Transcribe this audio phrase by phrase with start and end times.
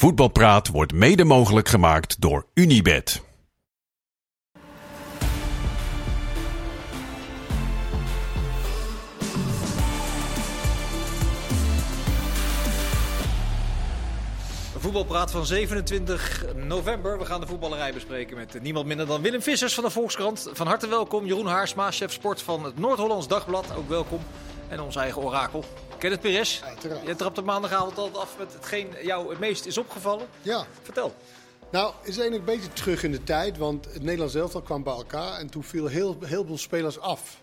[0.00, 3.22] Voetbalpraat wordt mede mogelijk gemaakt door Unibed.
[14.78, 17.18] Voetbalpraat van 27 november.
[17.18, 20.50] We gaan de voetballerij bespreken met niemand minder dan Willem Vissers van de Volkskrant.
[20.52, 21.26] Van harte welkom.
[21.26, 23.74] Jeroen Haarsma, chef sport van het Noord-Hollands Dagblad.
[23.76, 24.20] Ook welkom.
[24.70, 25.64] En ons eigen orakel.
[25.98, 26.62] Kenneth Pires.
[26.64, 27.06] Uiteraard.
[27.06, 30.26] Je trapt op maandagavond altijd af met hetgeen jou het meest is opgevallen.
[30.42, 31.14] Ja, Vertel.
[31.70, 34.92] nou is eigenlijk een beetje terug in de tijd, want het Nederlands elftal kwam bij
[34.92, 37.40] elkaar en toen viel heel, heel veel spelers af.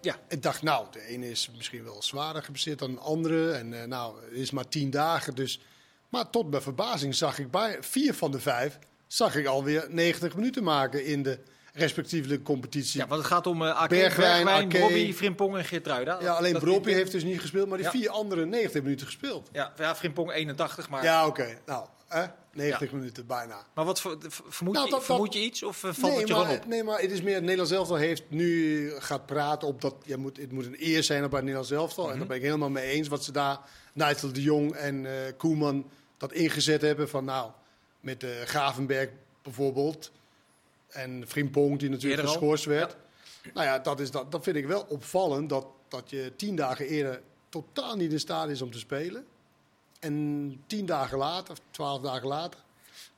[0.00, 0.16] Ja.
[0.28, 3.86] Ik dacht, nou, de ene is misschien wel zwaarder geblesseerd dan de andere en eh,
[3.86, 5.60] nou, het is maar tien dagen, dus...
[6.08, 10.34] Maar tot mijn verbazing zag ik bij vier van de vijf, zag ik alweer 90
[10.34, 11.38] minuten maken in de
[11.80, 13.00] respectievelijke competitie.
[13.00, 15.14] Ja, want het gaat om uh, Ake, Bergwijn, Bergwijn, Ake.
[15.14, 16.18] Frimpong en Geertruida.
[16.20, 17.92] Ja, alleen Broppie heeft dus niet gespeeld, maar die Ja.
[17.92, 19.48] vier anderen 90 minuten gespeeld.
[19.52, 21.02] Ja, ja, Frimpong 81, maar...
[21.02, 21.58] Ja, oké.
[21.66, 22.24] Nou, hè?
[22.52, 22.96] 90 Ja.
[22.96, 23.56] minuten bijna.
[23.74, 26.12] Maar wat ver- ver- vermoed, Nou, je, dat- dat- vermoed je iets of eh, valt
[26.12, 26.66] nee, het je maar, op?
[26.66, 30.16] Nee, maar het is meer het Nederlands elftal heeft nu gaat praten op dat je
[30.16, 32.04] moet, het moet een eer zijn op het Nederlands elftal.
[32.04, 32.12] Mhm.
[32.12, 33.58] En daar ben ik helemaal mee eens wat ze daar,
[33.94, 37.08] Nigel de Jong en eh, Koeman, dat ingezet hebben.
[37.08, 37.50] Van nou,
[38.00, 39.08] met eh Gravenberg
[39.42, 40.10] bijvoorbeeld.
[40.90, 42.38] En Frimpong die natuurlijk Eerder al.
[42.40, 42.96] geschorst werd.
[43.54, 45.48] Nou ja, dat, is, dat, dat vind ik wel opvallend.
[45.48, 49.24] Dat, dat je tien dagen eerder totaal niet in staat is om te spelen.
[50.00, 52.60] En tien dagen later, of twaalf dagen later,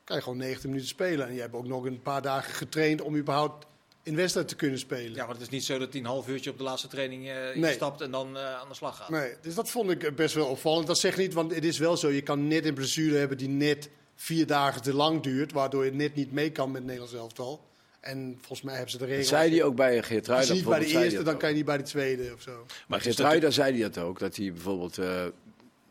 [0.05, 1.27] kan je gewoon 90 minuten spelen.
[1.29, 3.67] En je hebt ook nog een paar dagen getraind om überhaupt
[4.03, 5.13] in wedstrijd te kunnen spelen.
[5.15, 7.29] Ja, want het is niet zo dat hij een half uurtje op de laatste training
[7.29, 7.71] eh Nee.
[7.71, 9.09] instapt en dan eh, aan de slag gaat.
[9.09, 10.87] Nee, dus dat vond ik best wel opvallend.
[10.87, 12.09] Dat zegt niet, want het is wel zo.
[12.09, 15.53] Je kan net een blessure hebben die net vier dagen te lang duurt.
[15.53, 17.71] Waardoor je net niet mee kan met het Nederlands elftal.
[18.01, 19.21] En volgens mij hebben ze de regel.
[19.21, 20.47] Dat zei hij ook bij Als Geertruida.
[20.47, 21.55] je niet bij de eerste, dan dat kan je ook.
[21.55, 22.67] niet bij de tweede of zo.
[22.87, 24.19] Maar Geertruida zei hij dat ook.
[24.19, 25.25] Dat hij bijvoorbeeld eh,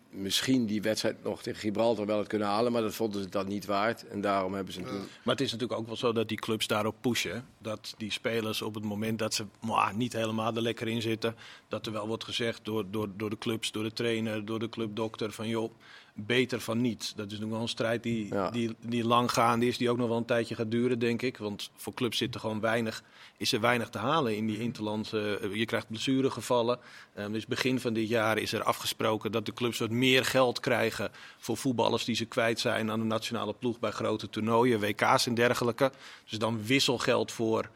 [0.10, 2.72] misschien die wedstrijd nog tegen Gibraltar wel had kunnen halen.
[2.72, 4.08] Maar dat vonden ze dan niet waard.
[4.08, 5.08] En daarom hebben ze toen...
[5.24, 7.46] Maar het is natuurlijk ook wel zo dat die clubs daarop pushen.
[7.58, 11.36] Dat die spelers op het moment dat ze mwah, niet helemaal er lekker in zitten.
[11.68, 14.70] Dat er wel wordt gezegd door, door, door de clubs, door de trainer, door de
[14.70, 15.32] clubdokter.
[15.32, 15.72] Van joh,
[16.14, 17.00] beter van niet.
[17.00, 18.50] Dat is natuurlijk wel een strijd die, Ja.
[18.50, 19.78] die, die lang gaande is.
[19.78, 21.38] Die ook nog wel een tijdje gaat duren, denk ik.
[21.38, 23.04] Want voor clubs zit er gewoon weinig,
[23.38, 25.40] is er weinig te halen in die interlandse.
[25.42, 26.80] eh, je krijgt blessuregevallen.
[27.14, 30.60] Ehm, dus begin van dit jaar is er afgesproken dat de clubs wat meer geld
[30.60, 35.26] krijgen voor voetballers die ze kwijt zijn aan de nationale ploeg bij grote toernooien, WK's
[35.26, 35.92] en dergelijke.
[36.30, 37.70] Dus dan wisselgeld voor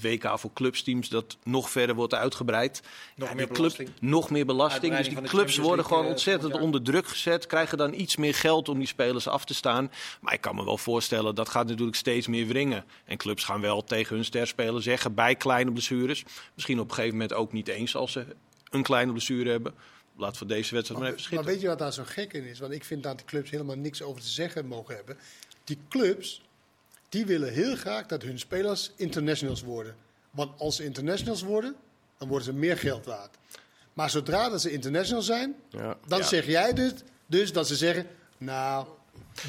[0.00, 2.82] WK voor clubsteams dat nog verder wordt uitgebreid.
[3.16, 3.90] Nog Ja, meer club- belasting.
[4.00, 4.96] nog meer belasting.
[4.96, 8.16] Dus die clubs Champions worden League, gewoon eh, ontzettend onder druk gezet, krijgen dan iets
[8.16, 9.90] meer geld om die spelers af te staan.
[10.20, 12.84] Maar ik kan me wel voorstellen, dat gaat natuurlijk steeds meer wringen.
[13.04, 16.24] En clubs gaan wel tegen hun sterspeler zeggen bij kleine blessures.
[16.54, 18.26] Misschien op een gegeven moment ook niet eens als ze
[18.70, 19.74] een kleine blessure hebben.
[20.18, 21.46] Laat voor deze wedstrijd maar even Maar schieten.
[21.52, 22.58] weet je wat daar zo gek in is?
[22.58, 25.18] Want ik vind dat de clubs helemaal niks over te zeggen mogen hebben.
[25.64, 26.42] Die clubs,
[27.16, 29.96] die willen heel graag dat hun spelers internationals worden.
[30.30, 31.74] Want als ze internationals worden,
[32.18, 33.36] dan worden ze meer geld waard.
[33.92, 35.96] Maar zodra dat ze international zijn, Ja.
[36.06, 36.24] dan Ja.
[36.24, 36.92] zeg jij dus,
[37.26, 38.06] dus dat ze zeggen...
[38.38, 38.86] Nou,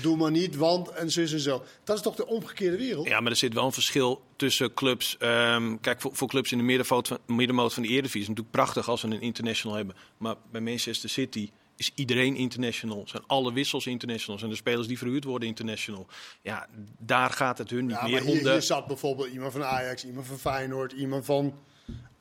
[0.02, 1.64] doe maar niet, want en zus en zo.
[1.84, 3.08] Dat is toch de omgekeerde wereld?
[3.08, 5.18] Ja, maar er zit wel een verschil tussen clubs.
[5.18, 8.38] Ehm, kijk, voor, voor clubs in de middenmoot van, middenmoot van de Eredivisie is het
[8.38, 9.96] natuurlijk prachtig als ze een international hebben.
[10.18, 13.04] Maar bij Manchester City is iedereen international.
[13.08, 14.40] Zijn alle wissels international.
[14.40, 16.08] Zijn de spelers die verhuurd worden international.
[16.42, 16.68] Ja,
[16.98, 18.52] daar gaat het hun niet Ja, meer hier, om de...
[18.52, 21.60] hier zat bijvoorbeeld iemand van Ajax, iemand van Feyenoord, iemand van...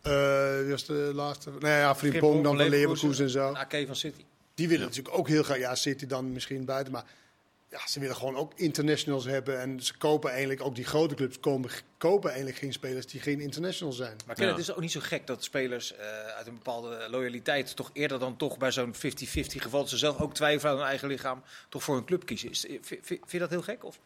[0.03, 1.51] eh wie was de laatste?
[1.51, 3.53] Nou ja, Frimpong dan van Leverkusen en zo.
[3.53, 4.25] Ake van City.
[4.55, 7.05] Die willen natuurlijk ook heel graag, ja, City dan misschien buiten, maar
[7.79, 9.61] ja, ze willen gewoon ook internationals hebben.
[9.61, 13.41] En ze kopen eigenlijk, ook die grote clubs komen, kopen eigenlijk geen spelers die geen
[13.41, 14.17] international zijn.
[14.27, 14.61] Maar Kenneth, Ja.
[14.61, 18.19] het is ook niet zo gek dat spelers eh, uit een bepaalde loyaliteit toch eerder
[18.19, 21.43] dan toch bij zo'n 50-50 geval, dat ze zelf ook twijfelen aan hun eigen lichaam,
[21.69, 22.51] toch voor hun club kiezen.
[22.51, 23.85] Is, vind, je dat heel gek?
[23.85, 23.99] Of?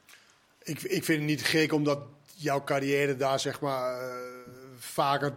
[0.62, 1.98] Ik, ik vind het niet gek omdat
[2.34, 4.14] jouw carrière daar zeg maar eh,
[4.78, 5.34] vaker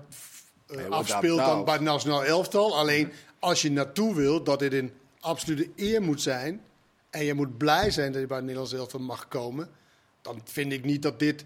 [0.67, 2.77] eh, afspeelt dan bij het nationaal elftal.
[2.77, 6.61] Alleen als je naartoe wil, dat dit een absolute eer moet zijn.
[7.13, 9.69] En je moet blij zijn dat je bij het Nederlands elftal mag komen.
[10.21, 11.45] Dan vind ik niet dat dit,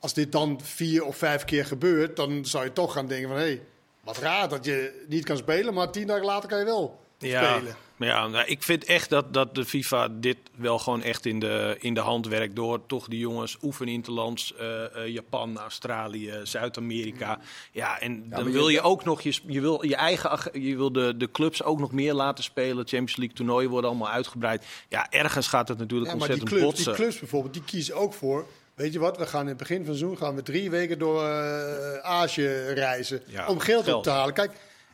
[0.00, 3.36] als dit dan vier of vijf keer gebeurt, dan zou je toch gaan denken van
[3.36, 3.62] hé, hey,
[4.00, 7.54] wat raar dat je niet kan spelen, maar tien dagen later kan je wel Ja,
[7.54, 7.76] spelen.
[7.98, 11.76] ja, nou, ik vind echt dat, dat de FIFA dit wel gewoon echt in de,
[11.80, 12.56] in de hand werkt.
[12.56, 17.38] Door toch die jongens oefenen interlands, eh eh, Japan, Australië, Zuid-Amerika.
[17.72, 20.92] Ja, en dan wil je- je ook nog je, je, wil je eigen, je wil
[20.92, 22.76] de, de clubs ook nog meer laten spelen.
[22.76, 24.64] Champions League toernooien worden allemaal uitgebreid.
[24.88, 27.04] Ja, ergens gaat het natuurlijk Ja, maar die ontzettend clubs, die botsen.
[27.04, 28.46] clubs bijvoorbeeld, die kiezen ook voor.
[28.74, 30.98] Weet je wat, we gaan in het begin van het seizoen gaan we drie weken
[30.98, 33.96] door eh Azië reizen Ja, om geld, geld.
[33.96, 34.34] op te halen.
[34.34, 34.50] Kijk,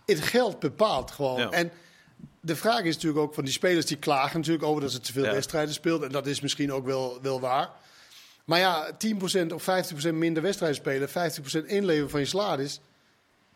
[0.07, 1.53] het geld bepaalt gewoon.
[1.53, 1.71] En
[2.45, 5.13] de vraag is natuurlijk ook van die spelers die klagen natuurlijk over dat ze te
[5.13, 5.33] veel Ja.
[5.33, 6.03] wedstrijden speelt.
[6.03, 7.71] En dat is misschien ook wel, wel waar.
[8.45, 12.81] Maar ja, 10% of 15% minder wedstrijden spelen, 50% inleveren van je salaris.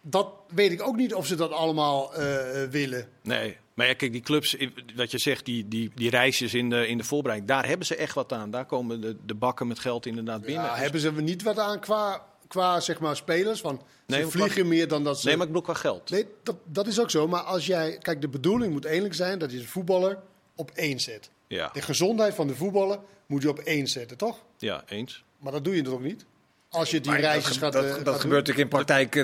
[0.02, 3.08] Dat weet ik ook niet of ze dat allemaal eh, eh, willen.
[3.22, 4.56] Nee, maar ja, kijk, die clubs,
[4.96, 7.96] wat je zegt, die, die, die reisjes in de, in de voorbereiding, daar hebben ze
[7.96, 8.50] echt wat aan.
[8.50, 10.64] Daar komen de, de bakken met geld inderdaad binnen.
[10.64, 13.60] Ja, Dus- hebben ze er niet wat aan qua, qua zeg maar, spelers?
[13.60, 15.26] Van, Nee, ze vliegen meer dan dat ze...
[15.26, 16.10] nee, maar ik bedoel qua geld.
[16.10, 17.28] Nee, dat, dat is ook zo.
[17.28, 17.98] Maar als jij...
[17.98, 20.18] Kijk, de bedoeling moet eigenlijk zijn dat je de voetballer
[20.56, 21.30] op één zet.
[21.46, 24.44] Ja, De gezondheid van de voetballer moet je op één zetten, toch?
[24.58, 25.24] ja, eens.
[25.38, 26.24] Maar dat doe je toch niet?
[26.70, 27.72] Als je die Maar reisjes dat, gaat...
[27.72, 28.14] dat, eh, dat gaat doen.
[28.20, 29.22] gebeurt natuurlijk in praktijk eh,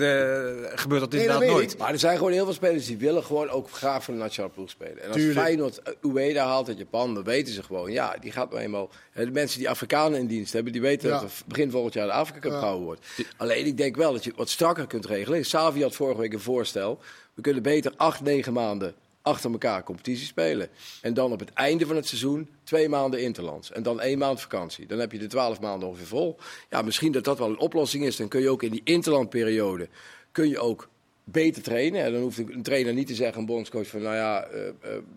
[0.78, 1.72] gebeurt dat Nee, inderdaad dat nooit.
[1.72, 1.78] ik.
[1.78, 4.52] Maar er zijn gewoon heel veel spelers die willen gewoon ook graag voor de nationale
[4.52, 5.00] ploeg spelen.
[5.02, 5.38] En als Tuurlijk.
[5.38, 8.90] Feyenoord eh, Ueda haalt uit Japan, dan weten ze gewoon, ja, die gaat nou eenmaal...
[9.14, 11.14] De mensen die Afrikanen in dienst hebben, die weten Ja.
[11.14, 12.58] dat er begin volgend jaar de Afrika Cup Ja.
[12.58, 13.06] gehouden wordt.
[13.36, 15.44] Alleen ik denk wel dat je het wat strakker kunt regelen.
[15.44, 17.00] Savi had vorige week een voorstel.
[17.34, 20.69] We kunnen beter acht, negen maanden achter elkaar competitie spelen.
[21.00, 23.72] En dan op het einde van het seizoen twee maanden interlands.
[23.72, 24.86] En dan één maand vakantie.
[24.86, 26.38] Dan heb je de twaalf maanden ongeveer vol.
[26.70, 28.16] Ja, misschien dat dat wel een oplossing is.
[28.16, 29.88] Dan kun je ook in die interlandperiode
[30.32, 30.88] kun je ook
[31.24, 32.04] beter trainen.
[32.04, 34.60] En dan hoeft een trainer niet te zeggen, een bondscoach, van nou ja, eh,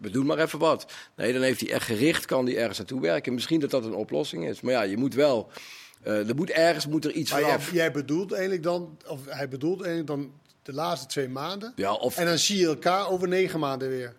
[0.01, 0.93] we doen maar even wat.
[1.15, 3.33] Nee, dan heeft hij echt gericht, kan hij ergens naartoe werken.
[3.33, 4.61] Misschien dat dat een oplossing is.
[4.61, 5.49] Maar ja, je moet wel,
[6.03, 8.97] eh, er moet ergens moet er iets Maar jij, jij bedoelt eigenlijk dan...
[9.07, 10.31] Of hij bedoelt eigenlijk dan
[10.65, 11.73] de laatste twee maanden.
[11.75, 14.13] Ja, of, En dan zie je elkaar over negen maanden weer.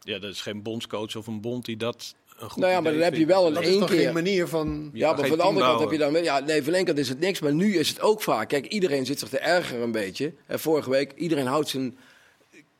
[0.00, 2.92] Ja, dat is geen bondscoach of een bond die dat een goed nou ja, maar
[2.92, 4.12] dan heb je wel een Dat is één keer...
[4.12, 4.90] manier van...
[4.92, 6.22] Ja, maar van de andere kant heb je dan...
[6.22, 8.48] Ja, nee, van de ene kant is het niks, maar nu is het ook vaak.
[8.48, 10.32] Kijk, iedereen zit zich te ergeren een beetje.
[10.46, 11.98] En vorige week, iedereen houdt zijn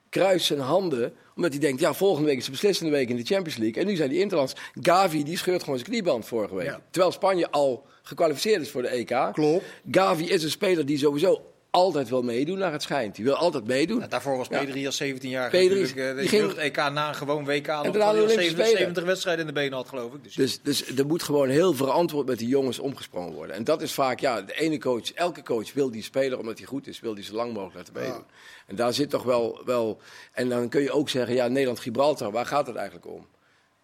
[0.09, 3.25] kruis zijn handen, omdat hij denkt, ja, volgende week is de beslissende week in de
[3.25, 3.83] Champions League.
[3.83, 4.55] En nu zijn die Interlands.
[4.81, 6.67] Gavi, die scheurt gewoon zijn knieband vorige week.
[6.67, 6.81] Ja.
[6.91, 9.33] Terwijl Spanje al gekwalificeerd is voor de EK.
[9.33, 9.65] Klopt.
[9.91, 11.43] Gavi is een speler die sowieso
[11.79, 13.15] altijd wil meedoen, naar het schijnt.
[13.15, 14.01] Die wil altijd meedoen.
[14.01, 14.59] Ja, daarvoor was Ja.
[14.65, 16.17] Pedri als 17 jaar Pedri natuurlijk.
[16.19, 17.67] eh, de ging- EK na een gewoon WK.
[17.67, 18.79] daarna terwijl hij de al Olympische 70, Spelen.
[18.81, 20.23] 70 wedstrijden in de benen had, geloof ik.
[20.25, 23.57] Dus, Dus, dus er moet gewoon heel verantwoord met die jongens omgesprongen worden.
[23.57, 26.67] En dat is vaak, ja, de ene coach, elke coach wil die speler, omdat hij
[26.67, 28.25] goed is, wil die zo lang mogelijk laten meedoen.
[28.67, 30.01] En daar zit toch wel, wel.
[30.33, 33.27] En dan kun je ook zeggen, ja, Nederland-Gibraltar, waar gaat het eigenlijk om?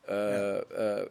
[0.06, 0.62] Eh, eh,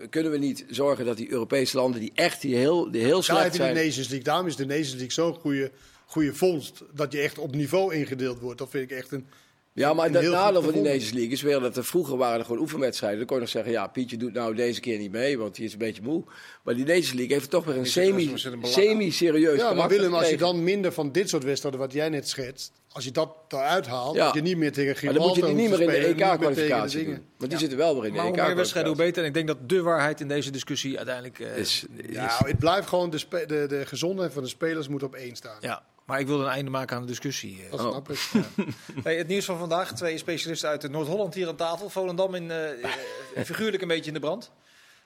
[0.09, 3.23] kunnen we niet zorgen dat die Europese landen die echt die heel, die heel Daar
[3.23, 3.75] slecht heb je de zijn.
[3.75, 4.23] Nations League.
[4.23, 5.71] Daarom is de Nations League zo'n goede,
[6.13, 6.83] goede vondst.
[6.93, 8.59] Dat je echt op niveau ingedeeld wordt.
[8.59, 9.27] Dat vind ik echt een...
[9.75, 10.81] Ja, maar heel nadeel van die.
[10.81, 13.17] Nations League is weer dat er vroeger waren er gewoon oefenwedstrijden.
[13.17, 15.65] Dan kon je nog zeggen, ja, Pietje doet nou deze keer niet mee, want hij
[15.65, 16.23] is een beetje moe.
[16.63, 20.13] Maar die Nations League heeft toch weer een Is het- semi- semi-serieus Ja, maar Willem,
[20.13, 23.35] als je dan minder van dit soort wedstrijden, wat jij net schetst, als je dat
[23.47, 24.25] eruit haalt, Ja.
[24.25, 26.97] dat je niet meer tegen Maar dan moet je die niet meer in de EK-kwalificatie
[26.99, 27.15] dingen.
[27.15, 27.25] doen.
[27.37, 29.05] Want die zitten wel weer in de maar hoe meer wedstrijden, hoe EK-kwalificatie.
[29.05, 29.21] beter.
[29.21, 31.39] En ik denk dat de waarheid in deze discussie uiteindelijk...
[31.39, 35.03] eh, Is, is, Nou, het blijft gewoon, de, de, de gezondheid van de spelers moet
[35.03, 35.57] op één staan.
[35.61, 37.63] ja, maar ik wilde een einde maken aan de discussie.
[37.63, 37.71] eh.
[37.71, 37.89] Dat Oh.
[37.89, 38.29] snap ik.
[39.03, 39.93] Hey, het nieuws van vandaag.
[39.93, 41.89] Twee specialisten uit Noord-Holland hier aan tafel.
[41.89, 42.91] Volendam in, eh, eh,
[43.45, 44.51] figuurlijk een beetje in de brand.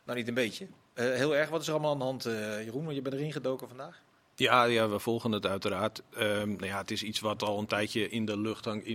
[0.06, 0.68] Nou, niet een beetje.
[0.94, 1.50] Eh, heel erg.
[1.50, 2.84] Wat is er allemaal aan de hand, eh, Jeroen?
[2.84, 4.02] Want je bent erin gedoken vandaag.
[4.36, 6.02] Ja, ja, we volgen het uiteraard.
[6.16, 8.86] Ehm, nou ja, het is iets wat al een tijdje in de lucht hangt.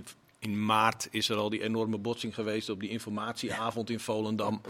[0.42, 4.60] In, maart is er al die enorme botsing geweest op die informatieavond in Volendam.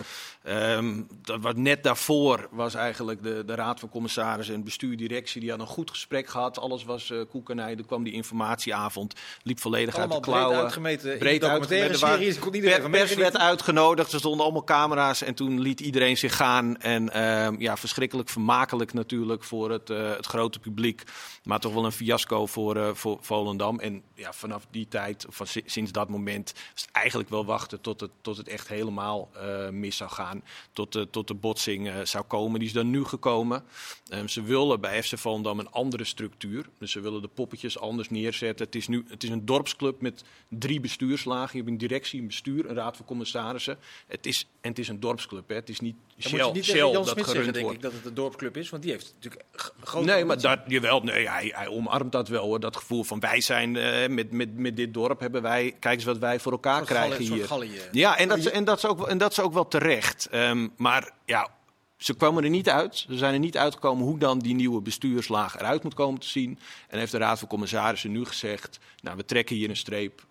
[0.43, 5.41] Ehm, dat, wat net daarvoor was eigenlijk de, de Raad van Commissarissen en bestuurdirectie.
[5.41, 6.59] Die hadden een goed gesprek gehad.
[6.59, 7.77] Alles was uh, koekenij.
[7.77, 9.15] Er kwam die informatieavond.
[9.43, 10.51] Liep volledig Allemaal uit de klauwen.
[10.51, 11.19] breed uitgemeten.
[11.19, 11.99] Breed uitgemeten.
[11.99, 12.39] serie.
[12.39, 16.77] kon iedereen pers werd uitgenodigd, er stonden allemaal camera's en toen liet iedereen zich gaan.
[16.77, 21.03] En ehm, ja, verschrikkelijk vermakelijk natuurlijk voor het, eh, het grote publiek.
[21.45, 23.81] Maar toch wel een fiasco voor, eh, voor Volendam.
[23.81, 28.01] En ja, vanaf die tijd, van, sinds dat moment, is het eigenlijk wel wachten tot
[28.01, 30.45] het, tot het echt helemaal eh, mis zou gaan.
[30.73, 32.59] Tot, de tot de botsing eh, zou komen.
[32.59, 33.65] Die is dan nu gekomen.
[34.09, 36.69] Ehm, ze willen bij FC Volendam een andere structuur.
[36.79, 38.67] Dus ze willen de poppetjes anders neerzetten.
[38.67, 41.51] Het is nu het is een dorpsclub met drie bestuurslagen.
[41.53, 43.79] Je hebt een directie, een bestuur, een raad van commissarissen.
[44.07, 45.49] Het is, en het is een dorpsclub.
[45.49, 45.55] Hè.
[45.55, 47.77] Het is niet Shell, moet je niet Shell dat Smit zeggen, gerund denk wordt.
[47.77, 48.71] ik, dat het een dorpsclub is.
[48.71, 49.45] Want die heeft natuurlijk
[49.81, 52.61] grote Nee, maar dat, jawel, nee, hij, hij omarmt dat wel hoor.
[52.61, 56.05] Dat gevoel van wij zijn eh, met, met, met dit dorp hebben wij, kijk eens
[56.05, 57.47] wat wij voor elkaar soort krijgen hier.
[57.93, 60.29] Ja, en dat, is- en, dat is ook, wel- en dat is ook wel terecht.
[60.31, 61.49] Ehm, maar ja,
[61.97, 62.97] ze kwamen er niet uit.
[63.09, 66.59] Ze zijn er niet uitgekomen hoe dan die nieuwe bestuurslaag eruit moet komen te zien.
[66.89, 70.25] En heeft de Raad van Commissarissen nu gezegd, nou we trekken hier een streep.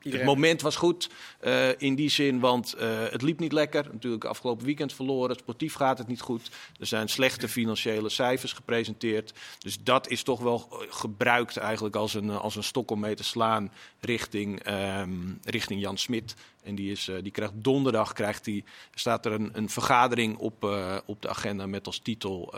[0.00, 1.10] Het moment was goed
[1.40, 3.88] eh, in die zin, want eh, het liep niet lekker.
[3.92, 5.36] Natuurlijk afgelopen weekend verloren.
[5.36, 6.50] Sportief gaat het niet goed.
[6.80, 9.32] Er zijn slechte financiële cijfers gepresenteerd.
[9.58, 13.14] Dus dat is toch wel eh, gebruikt eigenlijk als een, als een stok om mee
[13.14, 15.10] te slaan richting, ehm,
[15.44, 16.34] richting Jan Smit.
[16.62, 20.64] En die, is, die krijgt donderdag krijgt die, staat er een, een vergadering op,
[21.06, 22.54] op de agenda met als titel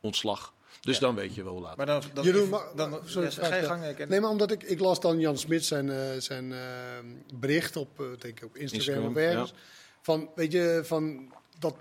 [0.00, 0.54] ontslag.
[0.80, 1.76] Dus dan weet je wel hoe laat.
[1.76, 3.84] Maar dan, dan, Jeroen, maar- dan, sorry, ja, vraag ga je gang.
[3.86, 6.58] ik- Nee, maar omdat ik, ik las dan Jan Smit zijn, eh, zijn eh,
[7.34, 9.52] bericht op, eh, denk ik op Instagram, Instagram, of ergens.
[10.02, 11.74] Van, weet je, van dat,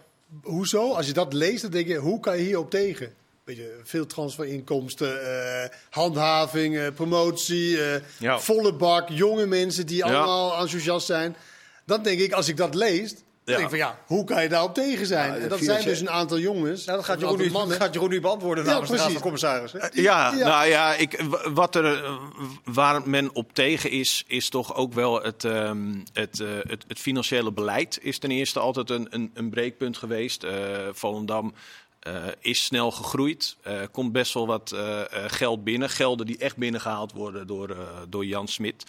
[0.44, 0.94] hoezo?
[0.94, 3.14] Als je dat leest, dan denk je, hoe kan je hierop tegen?
[3.44, 5.22] Weet je, veel transferinkomsten,
[5.64, 8.40] eh, handhaving, eh, promotie, eh, Ja.
[8.40, 10.04] volle bak, jonge mensen die Ja.
[10.06, 11.36] allemaal enthousiast zijn.
[11.86, 13.16] Dan denk ik, als ik dat lees,
[13.46, 13.54] Ja.
[13.54, 15.34] denk ik van ja, hoe kan je daarop tegen zijn?
[15.34, 16.86] Ja, en dat zijn dus een aantal jongens.
[16.86, 17.78] Nou, dat gaat Jeroen, aantal nu, mannen.
[17.78, 19.40] gaat Jeroen nu beantwoorden Ja, namens de Raad van precies.
[19.42, 20.02] Commissarissen.
[20.04, 20.48] Ja, Ja.
[20.48, 21.24] nou ja, ik,
[21.54, 22.12] wat er, eh,
[22.64, 27.00] waar men op tegen is, is toch ook wel het, ehm, het, eh, het, het
[27.00, 28.00] financiële beleid.
[28.02, 30.44] Is ten eerste altijd een, een, een breekpunt geweest.
[30.44, 30.54] Eh
[30.92, 31.54] Volendam
[32.00, 33.56] eh, is snel gegroeid.
[33.64, 35.90] Eh komt best wel wat eh, eh, geld binnen.
[35.90, 37.78] Gelden die echt binnengehaald worden door, eh,
[38.10, 38.84] door Jan Smit.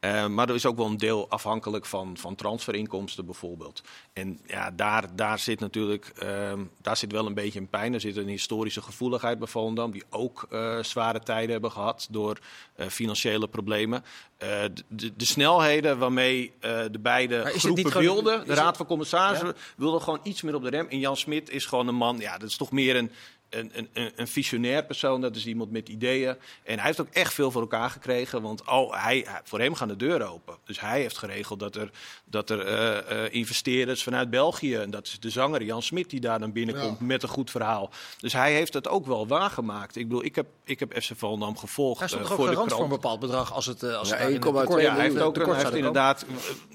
[0.00, 3.82] Eh, maar er is ook wel een deel afhankelijk van, van transferinkomsten bijvoorbeeld.
[4.12, 7.94] En ja, daar, daar zit natuurlijk ehm, daar zit wel een beetje een pijn.
[7.94, 12.38] Er zit een historische gevoeligheid bij Volendam, die ook eh, zware tijden hebben gehad door
[12.74, 14.04] eh, financiële problemen.
[14.38, 20.00] De, de, de snelheden waarmee de beide groepen gewoon- wilden, de Raad van Commissarissen wilde
[20.00, 20.86] gewoon iets meer op de rem.
[20.88, 23.10] En Jan Smit is gewoon een man, ja, dat is toch meer een,
[23.50, 25.20] een, een, een visionair persoon.
[25.20, 26.36] Dat is iemand met ideeën.
[26.62, 28.42] En hij heeft ook echt veel voor elkaar gekregen.
[28.42, 30.56] Want al, hij, voor hem gaan de deuren open.
[30.64, 31.90] Dus hij heeft geregeld dat er,
[32.24, 34.74] dat er eh, eh, investeerders vanuit België...
[34.74, 37.04] en dat is de zanger Jan Smit die daar dan binnenkomt Ja.
[37.06, 37.90] met een goed verhaal.
[38.18, 39.96] Dus hij heeft het ook wel waargemaakt.
[39.96, 42.64] Ik bedoel, ik heb, ik heb FC Volendam gevolgd Hij stond eh, toch ook voor
[42.64, 44.94] de voor een bepaald bedrag als het, als Ja, het in het 1,2 tekort- Ja,
[44.94, 46.26] hij heeft ook een, hij heeft inderdaad,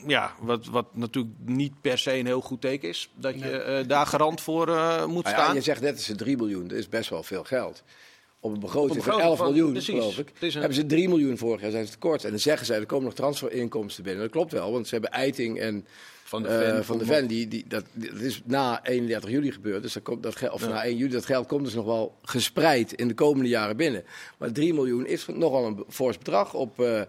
[0.07, 3.87] ja, wat, wat natuurlijk niet per se een heel goed teken is, dat je eh,
[3.87, 4.67] daar garant voor
[5.07, 5.53] moet Nou ja, staan.
[5.55, 6.64] je zegt net, het is 3 miljoen.
[6.67, 7.83] Dat is best wel veel geld.
[8.39, 9.93] Op een begroting Op een van begroting 11 van- miljoen, precies.
[9.99, 10.31] geloof ik.
[10.39, 12.23] Een- Hebben ze 3 miljoen vorig jaar, zijn ze tekort.
[12.23, 14.21] En dan zeggen zij, er komen nog transferinkomsten binnen.
[14.21, 15.85] Dat klopt wel, want ze hebben Eiting en
[16.23, 17.27] Van de Ven, van de voor- Ven.
[17.27, 19.81] Die, die, dat, dat is na 31 juli gebeurd.
[19.81, 20.67] Dus dat komt, dat geld, of Ja.
[20.67, 24.03] na 1 juli, dat geld komt dus nog wel gespreid in de komende jaren binnen.
[24.37, 26.79] Maar 3 miljoen is nogal een fors bedrag op...
[26.79, 27.01] eh,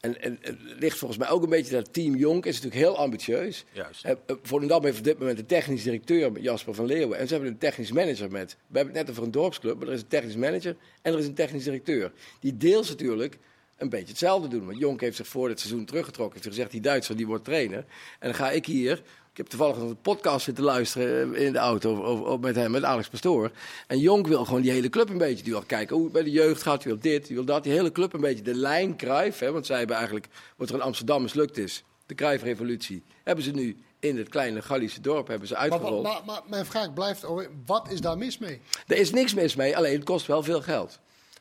[0.00, 2.96] en, en het ligt volgens mij ook een beetje dat Team Jonk is natuurlijk heel
[2.96, 3.64] ambitieus.
[3.72, 4.04] Juist.
[4.04, 7.18] Eh, eh, Volendam heeft op dit moment een technisch directeur, met Jasper van Leeuwen.
[7.18, 8.56] En ze hebben een technisch manager met.
[8.66, 11.18] We hebben het net over een dorpsclub, maar er is een technisch manager en er
[11.18, 12.12] is een technisch directeur.
[12.40, 13.38] Die deels natuurlijk
[13.76, 14.66] een beetje hetzelfde doen.
[14.66, 16.34] Want Jonk heeft zich voor dit seizoen teruggetrokken.
[16.34, 17.78] Heeft gezegd, die Duitser die wordt trainer.
[18.18, 19.02] En dan ga ik hier...
[19.30, 22.54] Ik heb toevallig nog een podcast zitten luisteren eh, in de auto over, over- met
[22.56, 23.50] hem, met Alex Pastoor.
[23.86, 25.42] En Jonk wil gewoon die hele club een beetje.
[25.44, 26.82] Die wil kijken hoe bij de jeugd gaat.
[26.82, 27.62] Die wil dit, die wil dat.
[27.62, 28.96] Die hele club een beetje de lijn.
[29.38, 33.50] Hè, want zij hebben eigenlijk, wat er in Amsterdam mislukt is, de Cruijff-revolutie, hebben ze
[33.50, 36.02] nu in het kleine Gallische dorp hebben ze Maar, uitgerold.
[36.02, 38.60] maar, maar mijn vraag blijft, alweer, wat is daar mis mee?
[38.86, 40.98] Er is niks mis mee, alleen het kost wel veel geld.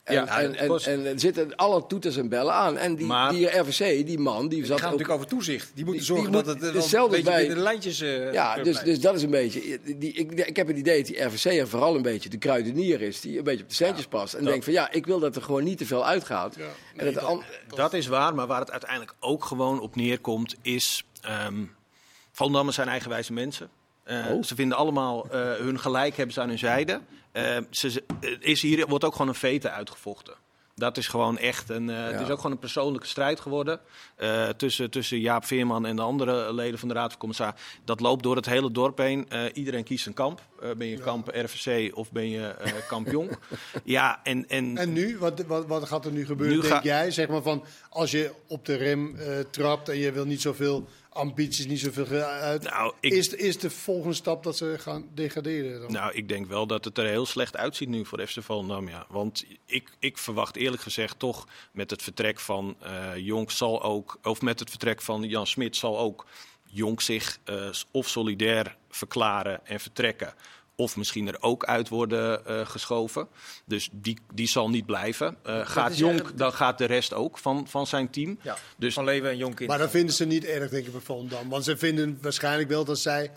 [0.09, 2.77] En, Ja, en, het en, er zitten alle toeters en bellen aan.
[2.77, 4.91] En die, Maar- die RVC, die man, die Het zat gaat ook...
[4.91, 5.71] natuurlijk over toezicht.
[5.75, 7.63] Die moeten Die- die zorgen moet- dat het eh, een hetzelfde beetje bij- binnen de
[7.63, 8.85] lijntjes eh, Ja, dus, blijft.
[8.85, 9.79] dus dat is een beetje.
[9.97, 13.01] Die, ik, ik heb het idee dat die RVC er vooral een beetje de kruidenier
[13.01, 13.21] is.
[13.21, 14.33] Die een beetje op de centjes past.
[14.33, 16.55] En denkt van ja, ik wil dat er gewoon niet te veel uitgaat.
[16.95, 17.41] en dat
[17.75, 21.03] Dat is waar, maar waar het uiteindelijk ook gewoon op neerkomt is...
[21.21, 21.63] ehm
[22.31, 23.69] Volendammers zijn eigenwijze mensen.
[24.03, 24.43] Eh, Oh.
[24.43, 26.99] Ze vinden allemaal eh, hun gelijk hebben ze aan hun zijde.
[27.45, 30.33] Eh, ze, ze- eh, is hier wordt ook gewoon een vete uitgevochten.
[30.75, 31.89] Dat is gewoon echt een.
[31.89, 33.79] eh, Het is ook gewoon een persoonlijke strijd geworden.
[34.15, 37.67] eh, tussen, tussen Jaap Veerman en de andere leden van de Raad van Commissarissen.
[37.85, 39.29] Dat loopt door het hele dorp heen.
[39.29, 40.41] Eh, iedereen kiest een kamp.
[40.61, 43.37] Eh, ben je kamp RVC of ben je eh kamp Jonk?
[43.83, 46.81] ja, en, en, En nu, wat, wat, wat gaat er nu gebeuren, Nu denk ga-
[46.83, 47.11] jij?
[47.11, 50.87] Zeg maar van, als je op de rem eh, trapt en je wil niet zoveel
[51.19, 52.63] ambities, niet zoveel uit.
[52.63, 55.81] Nou, ik- is, is de volgende stap dat ze gaan degraderen?
[55.81, 55.91] Dan?
[55.91, 58.89] Nou, ik denk wel dat het er heel slecht uitziet nu voor FC Volendam.
[58.89, 59.05] Ja.
[59.09, 64.19] Want ik, ik verwacht eerlijk gezegd toch met het vertrek van eh Jonk zal ook,
[64.23, 66.25] of met het vertrek van Jan Smit zal ook
[66.71, 70.33] Jonk zich eh, of solidair verklaren en vertrekken.
[70.79, 73.27] Of misschien er ook uit worden eh, geschoven.
[73.65, 75.35] Dus die, die zal niet blijven.
[75.43, 78.39] Eh, gaat Jonk, eigenlijk- dan gaat de rest ook van, van zijn team.
[78.41, 79.67] Ja, Dus van Leeuwen en Jonkin.
[79.67, 81.49] Maar dat vinden ze niet erg, denk ik, bij Volendam.
[81.49, 83.31] Want ze vinden waarschijnlijk wel dat zij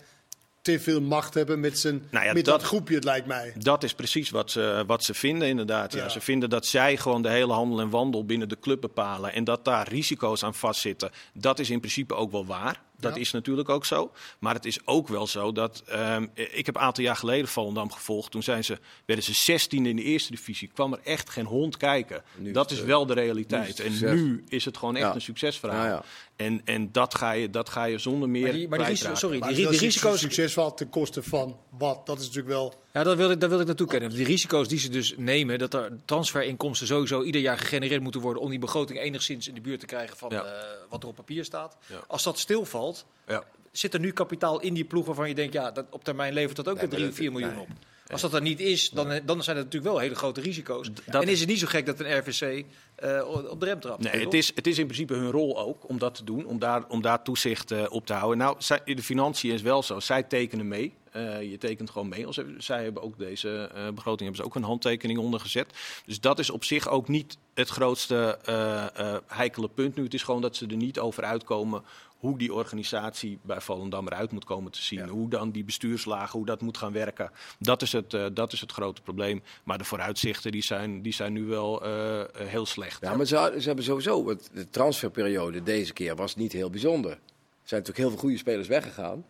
[0.61, 3.53] te veel macht hebben met, zijn, Nou ja, met dat, dat- groepje, het lijkt mij.
[3.57, 5.93] Dat is precies wat ze, wat ze vinden, inderdaad.
[5.93, 6.03] Ja.
[6.03, 6.09] Ja.
[6.09, 9.33] Ze vinden dat zij gewoon de hele handel en wandel binnen de club bepalen.
[9.33, 11.11] En dat daar risico's aan vastzitten.
[11.33, 12.81] Dat is in principe ook wel waar.
[13.03, 13.21] Dat Ja.
[13.21, 14.11] is natuurlijk ook zo.
[14.39, 15.83] Maar het is ook wel zo dat.
[15.87, 18.31] ehm, ik heb een aantal jaar geleden Volendam gevolgd.
[18.31, 20.69] Toen zijn ze, werden ze 16 in de eerste divisie.
[20.73, 22.23] Kwam er echt geen hond kijken.
[22.37, 23.79] Dat is eh, wel de realiteit.
[23.79, 25.15] en nu is het gewoon echt Ja.
[25.15, 25.83] een succesverhaal.
[25.85, 26.03] Ja, ja.
[26.35, 28.41] En, en dat, ga je, dat ga je zonder meer.
[28.43, 30.19] maar die, maar die, risico's, sorry, Maar die, die risico's.
[30.19, 32.05] succesvol ten koste van wat?
[32.05, 32.73] Dat is natuurlijk wel...
[32.93, 34.09] Ja, dat wil ik, daar wil ik naartoe kennen.
[34.09, 38.41] Die risico's die ze dus nemen, dat er transferinkomsten sowieso ieder jaar gegenereerd moeten worden
[38.41, 40.43] om die begroting enigszins in de buurt te krijgen van Ja.
[40.43, 40.51] eh,
[40.89, 41.77] wat er op papier staat.
[41.87, 42.03] Ja.
[42.07, 43.43] Als dat stilvalt, Ja.
[43.71, 46.55] zit er nu kapitaal in die ploeg waarvan je denkt, ja, dat, op termijn levert
[46.55, 47.59] dat ook weer 3, 4 miljoen nee.
[47.59, 47.67] op.
[48.11, 50.89] Als dat er niet is, dan, dan zijn er natuurlijk wel hele grote risico's.
[51.05, 54.03] Dat- en is het niet zo gek dat een RVC eh, op de rem trapt?
[54.03, 56.59] Nee, het is, het is in principe hun rol ook om dat te doen, om
[56.59, 58.37] daar, om daar toezicht eh, op te houden.
[58.37, 60.93] Nou, zij, de financiën is wel zo, zij tekenen mee.
[61.11, 62.25] Eh, je tekent gewoon mee.
[62.27, 65.67] Als, zij hebben ook deze begroting hebben ze ook een handtekening onder gezet.
[66.05, 70.03] Dus dat is op zich ook niet het grootste eh, heikele punt nu.
[70.03, 71.83] Het is gewoon dat ze er niet over uitkomen
[72.23, 75.07] hoe die organisatie bij Volendam eruit moet komen te zien.
[75.07, 77.31] Hoe dan die bestuurslagen, hoe dat moet gaan werken.
[77.59, 79.43] Dat is het, eh, dat is het grote probleem.
[79.63, 83.01] Maar de vooruitzichten die zijn, die zijn nu wel eh, eh, heel slecht.
[83.01, 87.11] Ja, maar ze, hebben sowieso, want de transferperiode deze keer was niet heel bijzonder.
[87.11, 87.17] Er
[87.63, 89.25] zijn natuurlijk heel veel goede spelers weggegaan.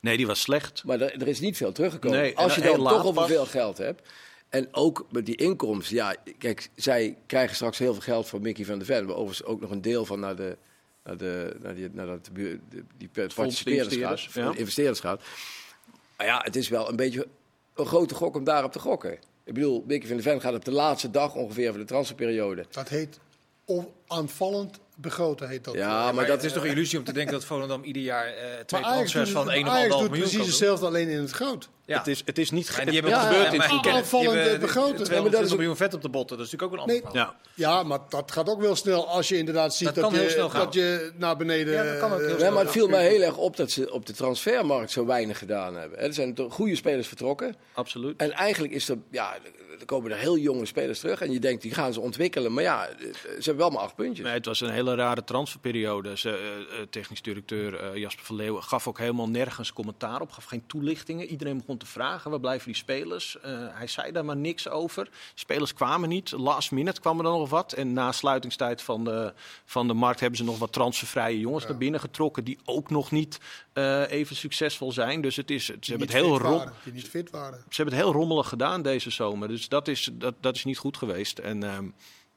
[0.00, 0.84] Nee, die was slecht.
[0.84, 2.18] Maar er, er is niet veel teruggekomen.
[2.18, 4.08] Nee, Als je dan toch over veel geld hebt.
[4.48, 5.96] En ook met die inkomsten.
[5.96, 9.06] Ja, kijk, zij krijgen straks heel veel geld van Mickey van der Ven.
[9.06, 10.56] Maar overigens ook nog een deel van naar de...
[11.04, 12.58] Naar, de, naar, die, naar dat, de-
[12.96, 14.50] die gaat, investeerders, van ja.
[14.50, 15.22] de investeerders gaat.
[16.16, 17.26] Maar ja, het is wel een beetje
[17.74, 19.12] een grote gok om daarop te gokken.
[19.44, 22.66] Ik bedoel, Mickey van der Ven gaat op de laatste dag ongeveer van de transferperiode.
[22.70, 23.18] Dat heet
[24.06, 25.48] aanvallend begroten.
[25.48, 25.74] Heet dat.
[25.74, 28.64] Ja, maar dat is toch een illusie om te denken dat Volendam ieder jaar eh,
[28.64, 31.68] twee transfers van 1,5 Ajax miljoen doet precies hetzelfde, alleen in het groot.
[31.90, 31.98] Ja.
[31.98, 33.94] Het, is, het is niet En die hebben Ja, gebeurd ja, in het weekend.
[33.94, 35.04] aanvallend, Die hebben eh, begroten.
[35.04, 36.86] 220 Ja, maar dat is ook- miljoen vet op de botten, dat is natuurlijk ook
[36.88, 37.22] een ander Nee.
[37.22, 40.14] Ja, Ja, maar dat gaat ook wel snel als je inderdaad ziet Dat dat, kan
[40.14, 41.72] heel je, dat je naar beneden...
[41.74, 43.56] Ja, dat kan ook heel eh, snel Ja, maar het viel mij heel erg op
[43.56, 45.98] dat ze op de transfermarkt zo weinig gedaan hebben.
[45.98, 47.56] Er zijn toch goede spelers vertrokken.
[47.72, 48.16] absoluut.
[48.20, 49.34] En eigenlijk is er, ja,
[49.78, 51.20] er komen er heel jonge spelers terug.
[51.20, 52.52] En je denkt, die gaan ze ontwikkelen.
[52.52, 52.88] Maar ja,
[53.22, 54.24] ze hebben wel maar acht puntjes.
[54.26, 56.18] Nee, het was een hele rare transferperiode.
[56.18, 60.30] Ze, eh, eh, technisch directeur eh, Jasper van Leeuwen gaf ook helemaal nergens commentaar op.
[60.30, 61.26] Gaf geen toelichtingen.
[61.26, 63.40] Iedereen begon te vragen, waar blijven die spelers?
[63.40, 65.08] Eh, hij zei daar maar niks over.
[65.34, 66.30] Spelers kwamen niet.
[66.30, 67.72] Last minute kwam er dan nog wat.
[67.72, 69.32] En na sluitingstijd van de,
[69.64, 72.44] van de markt hebben ze nog wat transfervrije jongens naar binnen getrokken.
[72.44, 73.38] Die ook nog niet
[73.72, 75.20] eh, even succesvol zijn.
[75.20, 77.58] Dus het is, ze hebben het heel fit rom, waren, die niet fit waren.
[77.68, 79.48] ze hebben het heel rommelig gedaan deze zomer.
[79.48, 81.38] Dus dat is, dat, dat is niet goed geweest.
[81.38, 81.88] En ehm,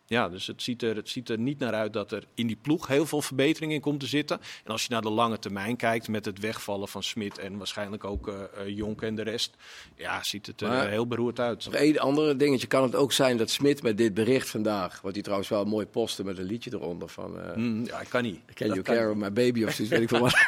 [0.05, 2.57] ja, dus het ziet, er, het ziet er niet naar uit dat er in die
[2.61, 4.39] ploeg heel veel verbetering in komt te zitten.
[4.63, 8.03] En als je naar de lange termijn kijkt met het wegvallen van Smit en waarschijnlijk
[8.03, 9.55] ook eh, Jonk en de rest,
[9.95, 11.67] ja, ziet het er Maar- heel beroerd uit.
[11.67, 12.67] Één andere dingetje.
[12.67, 15.01] Kan het ook zijn dat Smit met dit bericht vandaag...
[15.01, 17.39] wat hij trouwens wel mooi postte met een liedje eronder van...
[17.39, 18.39] eh Mm, ja, ik kan niet.
[18.53, 20.33] Can Dat You Care My Baby of zoiets, weet ik veel wat.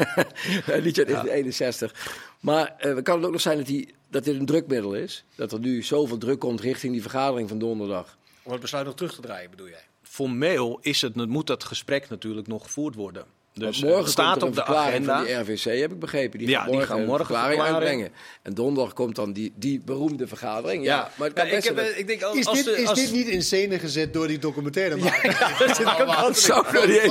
[0.76, 1.94] een liedje uit 1961.
[2.40, 5.24] Maar eh, kan het ook nog zijn dat, die, dat dit een drukmiddel is?
[5.36, 8.18] Dat er nu zoveel druk komt richting die vergadering van donderdag?
[8.46, 9.84] Om het besluit nog terug te draaien, bedoel jij?
[10.04, 13.26] Formeel is het, moet dat gesprek natuurlijk nog gevoerd worden.
[13.54, 15.16] Dus morgen staat komt er op de verklaring agenda.
[15.36, 16.40] van die RVC, heb ik begrepen.
[16.40, 18.12] Die Ja, die morgen, gaan een morgen verklaring uitbrengen.
[18.42, 20.84] En donderdag komt dan die, die beroemde vergadering.
[20.84, 22.58] Ja, maar het kan Ja, best ik, heb, zijn eh, ik denk, als, Is, als
[22.64, 25.56] dit, de- is als- dit niet in scène gezet door die documentaire maker?
[25.68, 26.10] dat nog van,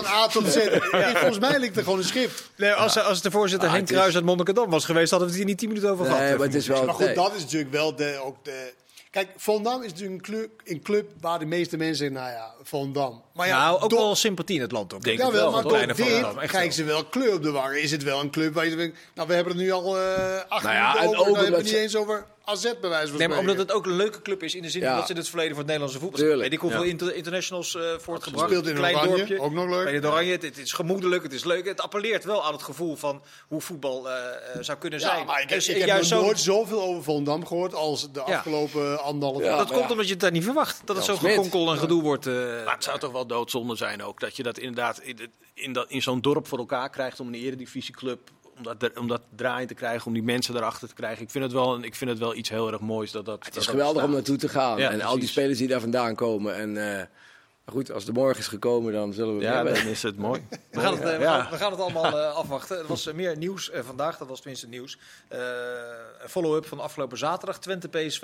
[0.06, 0.58] A tot Z.
[1.14, 2.50] Volgens mij ligt er gewoon een schrift.
[2.56, 5.42] Nee, als, als de voorzitter Ah, Henk Kruis uit Monnikendam was geweest, hadden we het
[5.42, 6.20] hier niet 10 minuten over gehad.
[6.20, 6.84] Nee, maar het is wel...
[6.84, 8.72] Maar goed, dat is natuurlijk wel de, ook de...
[9.14, 13.22] Kijk, Volendam is natuurlijk een club, een club waar de meeste mensen nou ja, Volendam.
[13.32, 14.94] Maar ja, nou, ook door- wel sympathie in het land.
[14.94, 15.02] Ook.
[15.02, 17.82] Denk Ja, het wel, maar door Kleine dit krijgen ze wel kleur op de wangen.
[17.82, 20.40] Is het wel een club waar je denkt, nou, we hebben het nu al eh
[20.48, 23.08] acht Nou ja, minuten over, dan hebben we het niet eens over AZ bij wijze
[23.08, 23.38] van Nee, maar spreken.
[23.38, 24.96] omdat het ook een leuke club is in de zin Ja.
[24.96, 26.50] dat ze in het verleden voor het Nederlandse voetbal spelen.
[26.50, 26.78] Die komt Ja.
[26.78, 28.46] wel inter- internationals eh voortgebracht.
[28.50, 29.40] Speelt in Klein Oranje, dorpje.
[29.40, 29.90] ook nog leuk.
[29.94, 31.66] Het Oranje, het, het is gemoedelijk, het is leuk.
[31.66, 35.26] Het appelleert wel aan het gevoel van hoe voetbal eh, eh, zou kunnen Ja, zijn.
[35.26, 38.34] maar ik, Dus ik heb nog zo- nooit zoveel over Volendam gehoord als de Ja.
[38.36, 39.58] afgelopen anderhalf Ja, jaar.
[39.58, 39.90] Dat komt ja.
[39.90, 40.80] omdat je het daar niet verwacht.
[40.84, 42.26] Dat het zo gekonkel en gedoe wordt.
[42.26, 45.18] eh, Maar het zou toch wel doodzonde zijn ook dat je dat inderdaad in,
[45.54, 48.30] in, dat, in zo'n dorp voor elkaar krijgt om een eredivisieclub.
[48.56, 51.22] Om dat, er- om dat draaiend te krijgen, om die mensen erachter te krijgen.
[51.22, 53.10] Ik vind het wel, ik vind het wel iets heel erg moois.
[53.10, 54.78] Dat, dat, Het is geweldig om naartoe te gaan.
[54.78, 56.54] Ja, en al die spelers die daar vandaan komen.
[56.54, 57.06] En eh,
[57.64, 60.46] maar goed, als de morgen is gekomen, dan zullen we Ja, dan is het mooi.
[60.70, 62.78] We gaan het, eh, we gaan, we gaan het allemaal eh, afwachten.
[62.78, 64.98] Er was meer nieuws vandaag, dat was tenminste nieuws.
[65.28, 65.38] Eh,
[66.22, 68.20] een follow-up van afgelopen zaterdag, Twente PSV.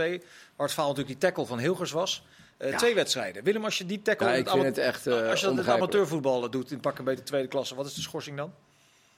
[0.57, 2.23] Waar het verhaal natuurlijk die tackle van Hilgers was.
[2.57, 3.45] Eh, Twee wedstrijden.
[3.45, 4.27] Willem, als je die tackle...
[4.27, 6.99] Ja, ik vind het echt eh als je dat in het amateurvoetbal doet, in pak
[6.99, 8.53] een beetje tweede klasse, wat is de schorsing dan?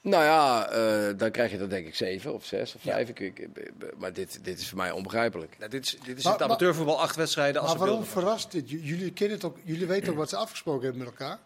[0.03, 3.09] Nou ja, eh, dan krijg je dat denk ik zeven of zes of vijf.
[3.09, 3.51] Ik, ik- ik-
[3.99, 5.57] maar dit, dit is voor mij onbegrijpelijk.
[5.59, 7.61] Nou, dit is, dit is Maar- het amateurvoetbal, acht wedstrijden.
[7.61, 8.23] Als Maar ze waarom wilden.
[8.23, 8.71] verrast dit?
[8.71, 11.39] Jullie, kennen het ook, jullie weten ook wat ze afgesproken hebben met elkaar.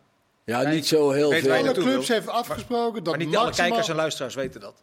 [0.44, 1.52] Ja, Nee, niet zo heel veel.
[1.52, 3.68] Alle clubs hebben afgesproken dat Maar niet alle maximaal...
[3.68, 4.74] kijkers en luisteraars weten dat.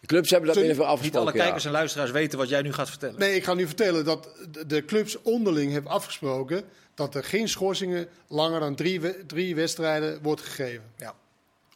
[0.00, 1.40] De clubs hebben dat in ieder geval Niet alle afgesproken.
[1.40, 1.68] kijkers ja.
[1.68, 3.18] en luisteraars weten wat jij nu gaat vertellen.
[3.18, 4.28] Nee, ik ga nu vertellen dat
[4.66, 10.40] de- clubs onderling hebben afgesproken dat er geen schorsingen langer dan drie, drie wedstrijden wordt
[10.40, 10.84] gegeven.
[10.96, 11.14] Ja.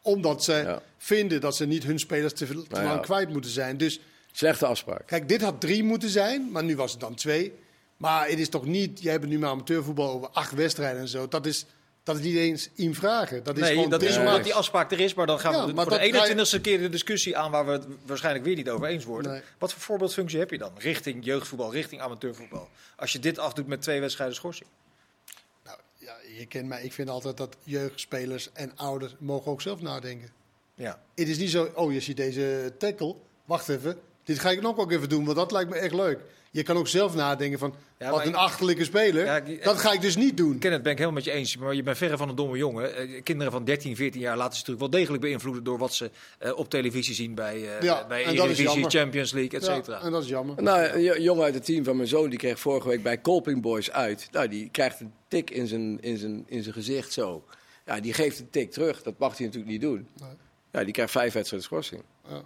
[0.06, 0.82] Omdat ze Ja.
[0.98, 2.88] vinden dat ze niet hun spelers te, veel- te Nou ja.
[2.90, 3.76] lang kwijt moeten zijn.
[3.76, 4.00] Dus
[4.32, 5.06] Slechte afspraak.
[5.06, 7.52] kijk, dit had drie moeten zijn, maar nu was het dan twee.
[7.96, 11.08] Maar het is toch niet, jij hebt het nu maar amateurvoetbal over acht wedstrijden en
[11.08, 11.28] zo.
[11.28, 11.66] Dat is
[12.02, 13.44] Dat is niet eens hem vragen.
[13.44, 15.58] Dat is nee, gewoon dat is omdat die afspraak er is, maar dan gaan Ja,
[15.66, 17.84] we maar voor de dat ga je- 21ste keer de discussie aan waar we het
[18.06, 19.32] waarschijnlijk weer niet over eens worden.
[19.32, 19.40] Nee.
[19.58, 22.68] Wat voor voorbeeldfunctie heb je dan richting jeugdvoetbal, richting amateurvoetbal?
[22.96, 24.68] Als je dit afdoet met twee wedstrijden schorsing.
[26.38, 26.82] Je kent mij.
[26.82, 30.28] Ik vind altijd dat jeugdspelers en ouders mogen ook zelf nadenken.
[30.74, 31.02] Ja.
[31.14, 33.98] Het is niet zo, oh je ziet deze tackle, wacht even.
[34.26, 36.18] Dit ga ik nog ook even doen, want dat lijkt me echt leuk.
[36.50, 39.24] Je kan ook zelf nadenken van, Ja, wat een ik- achterlijke speler.
[39.24, 40.58] Ja, ik- dat ga ik dus niet doen.
[40.58, 41.56] Kenneth, ben ik helemaal met je eens.
[41.56, 42.96] Maar je bent verre van een domme jongen.
[42.96, 46.10] Eh, kinderen van 13, 14 jaar laten zich natuurlijk wel degelijk beïnvloeden door wat ze
[46.38, 48.88] eh, op televisie zien bij, eh Ja, bij Eredivisie.
[48.90, 50.00] Champions League, et Ja, cetera.
[50.00, 50.62] en dat is jammer.
[50.62, 53.20] Nou, een jo- jongen uit het team van mijn zoon, die kreeg vorige week bij
[53.20, 54.28] Colping Boys uit.
[54.32, 57.44] Nou, die krijgt een tik in zijn, in zijn, in zijn gezicht zo.
[57.86, 59.02] Ja, die geeft een tik terug.
[59.02, 60.08] Dat mag hij natuurlijk niet doen.
[60.20, 60.28] Nee.
[60.72, 62.02] Ja, die krijgt vijf wedstrijden schorsing.
[62.28, 62.42] Ja.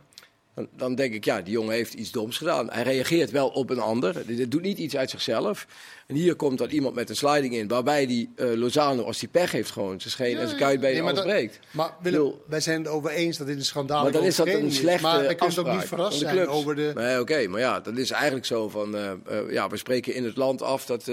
[0.77, 2.71] Dan, denk ik, ja, die jongen heeft iets doms gedaan.
[2.71, 4.27] Hij reageert wel op een ander.
[4.27, 5.67] Dit doet niet iets uit zichzelf.
[6.11, 9.29] En hier komt dan iemand met een sliding in, waarbij die eh, Lozano, als hij
[9.29, 11.59] pech heeft, gewoon zijn scheen en zijn kuitbeen Nee, maar breekt.
[12.03, 14.73] Willem, wij zijn het over eens dat dit een schandaal Maar dan is dat een
[14.73, 16.51] slechte Maar we kunnen ook niet verrast de zijn clubs.
[16.51, 16.93] over de...
[16.95, 18.97] Nee, oké, maar ja, dat is eigenlijk zo van...
[18.97, 21.11] eh, eh, ja, we spreken in het land af dat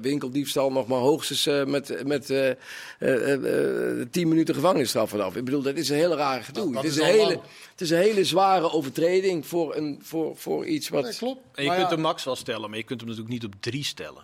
[0.00, 2.56] winkeldiefstal nog maar hoogstens eh, met, met eh, eh,
[2.98, 5.36] eh, eh, 10 minuten gevangenisstraf vanaf.
[5.36, 6.72] Ik bedoel, dat is een hele rare gedoe.
[6.72, 7.40] Dat het, is is een hele, lang.
[7.70, 11.02] het is een hele zware overtreding voor, een, voor, voor iets wat...
[11.02, 11.40] Nee, klopt.
[11.54, 13.44] En je Maar kunt ja, hem max wel stellen, maar je kunt hem natuurlijk niet
[13.44, 14.22] op drie stellen.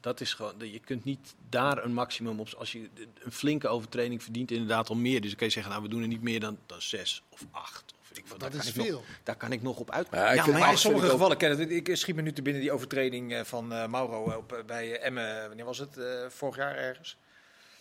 [0.00, 2.48] Dat is gewoon, je kunt niet daar een maximum op.
[2.58, 2.88] Als je
[3.24, 5.20] een flinke overtreding verdient, inderdaad al meer.
[5.20, 7.44] Dus dan kun je zeggen, nou, we doen er niet meer dan, dan zes of
[7.50, 7.84] acht.
[8.00, 8.28] Of weet ik.
[8.28, 9.04] Dat Daar is kan ik nog- veel.
[9.22, 10.06] daar kan ik nog op uit.
[10.10, 13.44] Ja, Maar in sommige gevallen, Kenneth, ik schiet me nu te binnen die overtreding eh,
[13.44, 15.46] van eh, Mauro op, eh, bij eh, Emmen.
[15.48, 15.96] Wanneer was het?
[15.98, 17.16] Eh, vorig jaar ergens.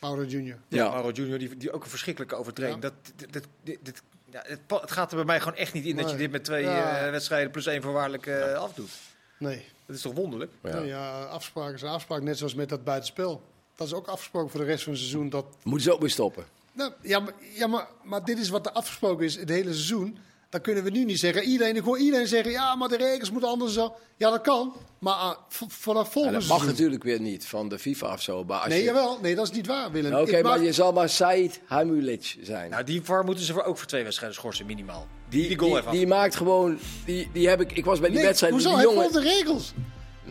[0.02, 0.58] Mauro Junior.
[0.68, 0.90] Ja, Ja.
[0.90, 2.84] Mauro Junior, die, die ook een verschrikkelijke overtreding.
[2.84, 2.90] Ja.
[2.90, 2.94] Dat,
[3.32, 3.48] dit,
[3.84, 4.02] dit-
[4.32, 6.44] ja, het, het gaat er bij mij gewoon echt niet in dat je dit met
[6.44, 6.98] twee Ja.
[7.06, 8.92] eh, wedstrijden plus één voorwaardelijk eh, afdoet.
[9.38, 9.66] Nee.
[9.90, 10.52] Dat is toch wonderlijk?
[10.64, 10.70] Ja.
[10.70, 10.80] Ja.
[10.80, 13.42] Nee, ja, afspraak is een afspraak, net zoals met dat buitenspel.
[13.76, 15.30] Dat is ook afgesproken voor de rest van het seizoen.
[15.30, 16.46] Dat, Moeten ze ook weer stoppen.
[16.74, 20.18] nou, ja, maar, ja maar, maar dit is wat er afgesproken is het hele seizoen.
[20.50, 21.44] Dan kunnen we nu niet zeggen.
[21.44, 23.96] Iedereen, ik hoor iedereen zeggen, ja, maar de regels moeten anders zo.
[24.18, 24.74] Ja, dat kan.
[25.00, 25.36] Maar ah,
[25.68, 28.44] vanaf En volgend dat mag natuurlijk weer niet van de FIFA of zo.
[28.44, 28.84] Maar als Nee, je...
[28.86, 29.18] jawel.
[29.22, 30.14] Nee, dat is niet waar, Willem.
[30.14, 32.70] Oké, Ik maar mag- je zal maar Said Hamulic zijn.
[32.70, 35.08] Nou, die VAR moeten ze voor, ook voor twee wedstrijden schorsen, minimaal.
[35.30, 36.80] die, die goal die, maakt gewoon...
[37.06, 38.54] Die, die heb ik, ik was bij die Nee, wedstrijd...
[38.54, 38.68] hoezo?
[38.70, 39.74] die Hij jongen, volgt de regels.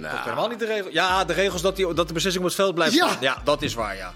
[0.01, 0.93] Nou, Helemaal niet de regels.
[0.93, 3.07] Ja, de regels dat, die, dat de beslissing op het veld blijft Ja.
[3.09, 3.17] staan.
[3.21, 4.13] Ja, dat is waar, ja.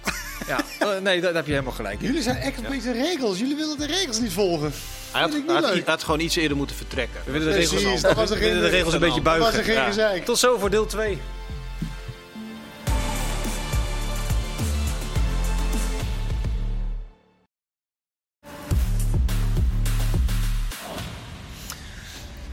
[0.47, 0.59] ja.
[0.79, 2.07] eh, nee, daar heb je helemaal gelijk in.
[2.07, 3.39] Jullie zijn echt een beetje regels.
[3.39, 4.73] Jullie willen de regels niet volgen.
[5.13, 7.21] Hij had, gewoon iets eerder moeten vertrekken.
[7.25, 9.39] We willen de regels, Precies, dat was er we willen de regels een beetje Dat
[9.39, 9.65] was er buigen.
[9.65, 9.87] geen Ja.
[9.89, 10.25] gezeik.
[10.25, 11.19] Tot zo voor deel 2.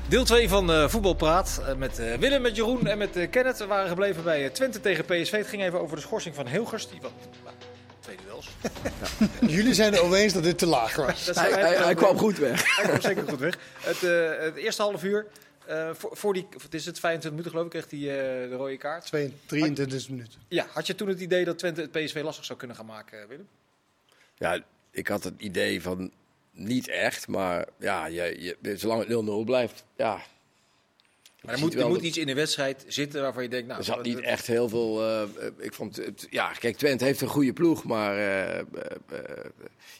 [0.10, 3.58] Deel 2 van eh Voetbalpraat eh, met eh, Willem, met Jeroen en met eh, Kenneth.
[3.58, 5.32] We waren gebleven bij Twente tegen PSV.
[5.32, 6.90] Het ging even over de schorsing van Hilgers.
[6.90, 7.12] Die wat,
[8.00, 8.50] twee duels.
[9.56, 11.26] Jullie zijn er over eens dat dit te laag was.
[11.26, 12.64] Dat hij, kwam goed weg.
[12.76, 13.58] Hij kwam zeker goed weg.
[13.80, 15.26] Het, eh, het eerste half uur,
[15.66, 18.56] eh, voor, voor die, het is het 25 minuten geloof ik, kreeg hij eh, de
[18.56, 19.06] rode kaart.
[19.06, 20.40] 2, 23 minuten.
[20.48, 23.28] Ja, had je toen het idee dat Twente het PSV lastig zou kunnen gaan maken,
[23.28, 23.48] Willem?
[24.38, 24.60] Ja,
[24.92, 26.12] ik had het idee van
[26.60, 30.22] niet echt, maar ja, je, je, zolang het 0-0 blijft, ja.
[31.42, 33.80] Maar er moet, er moet dat- iets in de wedstrijd zitten waarvan je denkt, nou...
[33.80, 35.04] Er zat niet echt heel veel.
[35.04, 35.24] eh,
[35.58, 38.66] ik vond het, ja, kijk, Twente heeft een goede ploeg, maar eh, eh,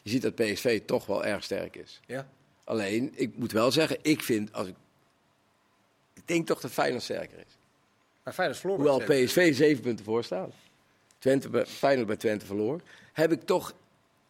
[0.02, 2.00] je ziet dat PSV toch wel erg sterk is.
[2.06, 2.28] Ja.
[2.64, 4.74] Alleen, ik moet wel zeggen, ik vind als ik.
[6.14, 7.56] Ik denk toch dat Feyenoord sterker is.
[8.24, 8.76] Maar Feyenoord verloor.
[8.76, 8.98] Hoewel.
[9.24, 10.52] PSV zeven punten voor staat.
[11.18, 12.80] Twente, bij- Feyenoord bij Twente verloor.
[13.12, 13.74] Heb ik toch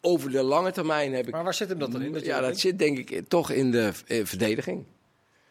[0.01, 2.13] over de lange termijn heb ik Maar waar zit hem dat dan in?
[2.13, 4.85] Dat ja, dat zit denk ik toch in de eh, verdediging.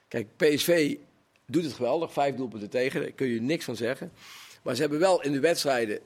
[0.08, 0.96] Kijk, PSV
[1.46, 2.12] doet het geweldig.
[2.12, 4.12] Vijf doelpunten tegen, daar kun je niks van zeggen.
[4.62, 6.00] Maar ze hebben wel in de wedstrijden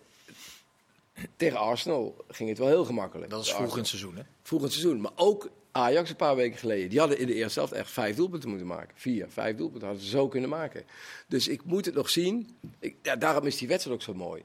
[1.37, 3.31] tegen Arsenal ging het wel heel gemakkelijk.
[3.31, 4.23] Dat is vroeg in het seizoen, hè?
[4.43, 5.01] Vroeg in het seizoen.
[5.01, 6.89] Maar ook Ajax een paar weken geleden.
[6.91, 8.95] Die hadden in de eerste helft echt vijf doelpunten moeten maken.
[8.95, 10.85] Vier, vijf doelpunten hadden ze zo kunnen maken.
[11.29, 12.57] Dus ik moet het nog zien.
[12.79, 14.43] Ik, ja, daarom is die wedstrijd ook zo mooi.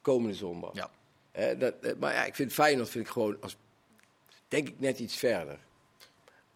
[0.00, 0.74] Komende zondag.
[0.74, 0.90] Ja.
[1.32, 3.56] Hè, dat, eh, maar ja, ik vind Feyenoord vind ik gewoon als,
[4.48, 5.58] denk ik net iets verder.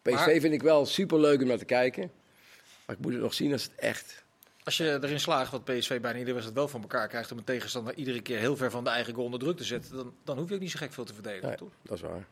[0.01, 2.11] PSV Maar- vind ik wel super leuk om naar te kijken.
[2.85, 4.23] Maar ik moet het nog zien als het echt.
[4.63, 7.31] Als je erin slaagt, wat PSV bijna iedere wedstrijd wel van elkaar krijgt...
[7.31, 9.95] om een tegenstander iedere keer heel ver van de eigen goal onder druk te zetten...
[9.95, 11.71] dan, dan hoef je ook niet zo gek veel te verdedigen, Nee, toch?
[11.81, 12.27] dat is waar.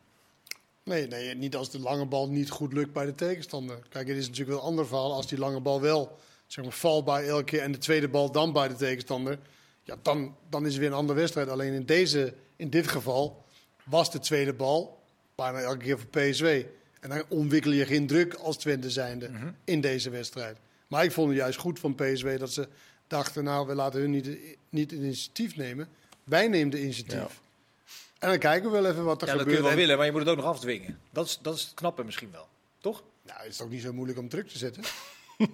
[0.82, 3.78] Nee, nee, niet als de lange bal niet goed lukt bij de tegenstander.
[3.88, 5.12] Kijk, het is natuurlijk wel een ander verhaal.
[5.12, 8.30] Als die lange bal wel zeg maar, valt bij elke keer en de tweede bal
[8.32, 9.38] dan bij de tegenstander.
[9.86, 11.48] Ja, dan, dan is het weer een andere wedstrijd.
[11.48, 13.44] Alleen in, deze, in dit geval
[13.84, 15.02] was de tweede bal
[15.34, 16.64] bijna elke keer voor PSV.
[17.00, 19.30] En dan ontwikkel je geen druk als Twente zijnde
[19.64, 20.56] in deze wedstrijd.
[20.86, 22.68] Maar ik vond het juist goed van PSV dat ze
[23.06, 25.88] dachten, nou, we laten hun niet, niet het initiatief nemen.
[26.24, 27.12] Wij nemen de initiatief.
[27.14, 27.28] Ja.
[28.18, 29.60] En dan kijken we wel even wat er Ja, dat kun je gebeurt.
[29.62, 30.98] wel En- willen, maar je moet het ook nog afdwingen.
[31.10, 32.48] Dat is, dat is het knappe misschien wel.
[32.80, 33.02] Toch?
[33.22, 34.82] Nou, het is ook niet zo moeilijk om druk te zetten.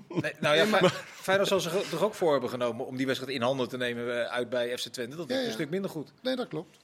[0.09, 3.35] Nee, nou ja, Fey- Feyenoord zal zich er ook voor hebben genomen om die wedstrijd
[3.37, 5.17] in handen te nemen eh, uit bij FC Twente.
[5.17, 5.45] Dat is ja.
[5.45, 6.13] een stuk minder goed.
[6.23, 6.79] Nee, dat klopt.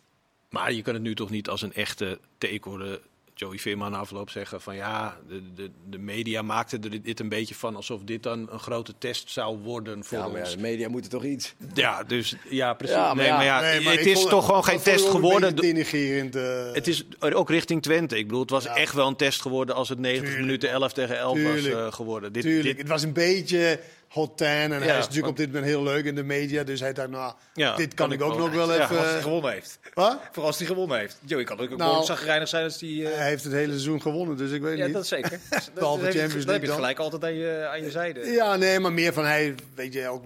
[0.50, 3.00] Maar je kan het nu toch niet als een echte take horen.
[3.38, 7.55] Joey Veerman afloop zeggen van ja, de, de, de media maakten er dit een beetje
[7.55, 10.88] van alsof dit dan een grote test zou worden voor Ja, maar ja, de media
[10.88, 11.55] moeten toch iets.
[11.74, 12.96] Ja, dus ja, precies.
[12.96, 13.37] Ja, maar nee, ja.
[13.37, 15.57] maar ja, Nee, maar het is vond- toch gewoon geen test geworden.
[15.57, 16.74] eh.
[16.74, 18.18] Het is ook richting Twente.
[18.18, 18.77] Ik bedoel, het was Ja.
[18.77, 20.46] echt wel een test geworden als het 90 Tuurlijk.
[20.46, 21.74] minuten 11 tegen 11 Tuurlijk.
[21.74, 22.33] was eh, geworden.
[22.33, 24.47] Dit, Tuurlijk, dit- het was een beetje hot tan.
[24.47, 26.62] En hij is natuurlijk op dit moment heel leuk in de media.
[26.64, 28.97] Dus hij dacht, nou, Ja, dit kan, kan ik ik ook nog wel Ja, even...
[28.99, 29.79] Als hij eh, gewonnen heeft.
[29.94, 30.18] wat?
[30.25, 31.18] Vooral als hij gewonnen heeft.
[31.25, 33.09] Joey kan ook Nou, zagrijnig zijn als die...
[33.09, 34.94] eh, Hij heeft het hele seizoen gewonnen, dus ik weet ja, niet.
[34.94, 35.31] dat zeker.
[35.75, 37.90] Behalve dat heb je- Champions dan heb je League gelijk altijd aan je, aan je
[37.90, 38.21] zijde.
[38.31, 40.23] Ja, nee, maar meer van hij, weet je, ook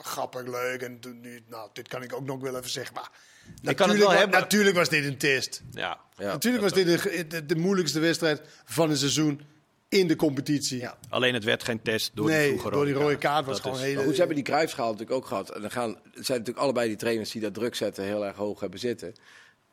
[0.00, 0.82] grappig, leuk.
[0.82, 2.94] En toen nu, nou, dit kan ik ook nog wel even zeggen.
[2.94, 4.40] Maar kan het natuurlijk, wel hebben.
[4.40, 5.62] natuurlijk was dit een test.
[5.72, 5.98] ja.
[6.18, 6.26] Ja.
[6.32, 9.40] natuurlijk was dit een- de, de moeilijkste wedstrijd van het seizoen
[9.88, 10.78] in de competitie.
[10.80, 10.98] Ja.
[11.08, 13.18] Alleen het werd geen test door die nee, door die rode kaart.
[13.20, 13.94] kaart was Dat gewoon is- hele...
[13.94, 15.50] Maar goed, ze hebben die Cruijffschaal natuurlijk ook gehad.
[15.50, 18.36] En dan gaan, het zijn natuurlijk allebei die trainers die dat druk zetten heel erg
[18.36, 19.14] hoog hebben zitten.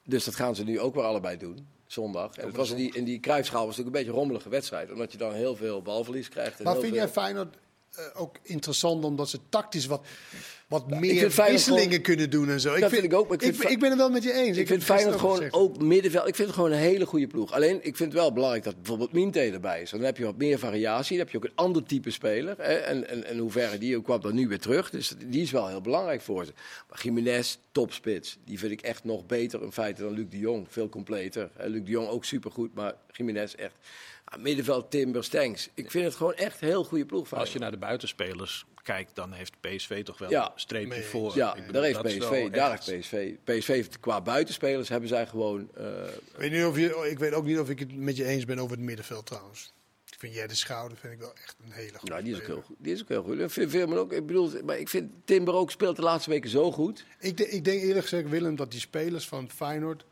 [0.05, 2.35] Dus dat gaan ze nu ook weer allebei doen, zondag.
[2.35, 4.91] En het was in die, in die Cruijffschaal was natuurlijk een beetje een rommelige wedstrijd.
[4.91, 6.57] Omdat je dan heel veel balverlies krijgt.
[6.57, 7.55] En Maar vind veel- jij Feyenoord
[7.95, 10.05] eh, ook interessant omdat ze tactisch wat,
[10.73, 12.79] wat meer vind Feyenoord wisselingen gewoon- kunnen doen en zo?
[12.79, 14.57] Dat vind ik ook, maar ik vind ik, ik ben het wel met je eens.
[14.57, 15.53] Ik vind Feyenoord gewoon gezegd.
[15.53, 16.27] ook middenveld.
[16.27, 17.51] Ik vind het gewoon een hele goede ploeg.
[17.53, 19.89] Alleen, ik vind het wel belangrijk dat bijvoorbeeld Minte erbij is.
[19.89, 21.17] Dan heb je wat meer variatie.
[21.17, 22.55] Dan heb je ook een ander type speler.
[22.57, 22.73] Hè?
[22.73, 24.89] En, en, en hoe ver die ook kwam dan nu weer terug.
[24.89, 26.51] Dus die is wel heel belangrijk voor ze.
[26.89, 28.37] Maar Jiménez, topspits.
[28.45, 30.65] Die vind ik echt nog beter in feite dan Luc de Jong.
[30.69, 31.49] Veel completer.
[31.57, 33.73] Hè, Luc de Jong ook supergoed, maar Jiménez echt...
[34.25, 35.69] Ah, middenveld Timber, Stenks.
[35.73, 37.33] Ik vind het gewoon echt een heel goede ploeg.
[37.33, 40.45] Als je naar de buitenspelers kijkt, dan heeft PSV toch wel Ja.
[40.45, 41.35] een streepje Mee voor.
[41.35, 42.49] Ja, bedoel, daar heeft dat is PSV.
[42.49, 43.33] Daar echt- heeft PSV.
[43.43, 45.69] PSV heeft qua buitenspelers hebben zij gewoon...
[45.75, 48.25] eh, Ik weet, niet of je, ik weet ook niet of ik het met je
[48.25, 49.73] eens ben over het middenveld trouwens.
[50.11, 52.11] Ik vind jij de schouder vind ik wel echt een hele goede.
[52.11, 52.75] Nou, die is ook heel goed.
[52.79, 53.39] Die is ook heel goed.
[53.39, 54.11] Ik vind Veerman ook.
[54.13, 57.05] Ik bedoel, maar ik vind Timber ook speelt de laatste weken zo goed.
[57.19, 60.05] Ik, de- ik denk eerlijk gezegd, Willem, dat die spelers van Feyenoord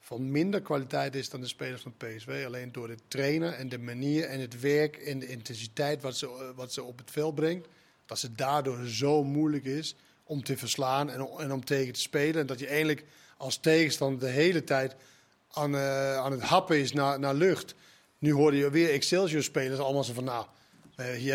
[0.00, 2.42] van minder kwaliteit is dan de spelers van PSV.
[2.46, 6.26] Alleen door de trainer en de manier en het werk en de intensiteit wat ze,
[6.26, 7.66] eh, wat ze op het veld brengt.
[8.06, 12.00] Dat het daardoor zo moeilijk is om te verslaan en, om- en om tegen te
[12.00, 12.40] spelen.
[12.40, 13.04] En dat je eigenlijk
[13.36, 14.96] als tegenstander de hele tijd
[15.50, 17.74] aan, eh, aan het happen is naar, naar lucht.
[18.18, 20.46] Nu hoorde je weer Excelsior-spelers allemaal zo van, nou,
[20.96, 21.34] eh,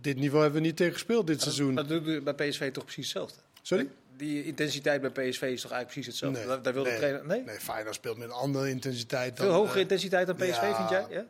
[0.00, 1.74] dit niveau hebben we niet tegen gespeeld dit seizoen.
[1.74, 3.38] Dat doet bij PSV toch precies hetzelfde?
[3.62, 3.88] Sorry?
[4.16, 6.38] Die intensiteit bij PSV is toch eigenlijk precies hetzelfde?
[6.38, 7.26] Nee, daar, wil de nee, trainer...
[7.26, 7.42] Nee?
[7.42, 9.36] Nee, Feyenoord speelt met een andere intensiteit.
[9.36, 10.76] Veel dan, hogere eh, intensiteit dan PSV, ja.
[10.76, 11.18] vind jij?
[11.18, 11.24] Ja?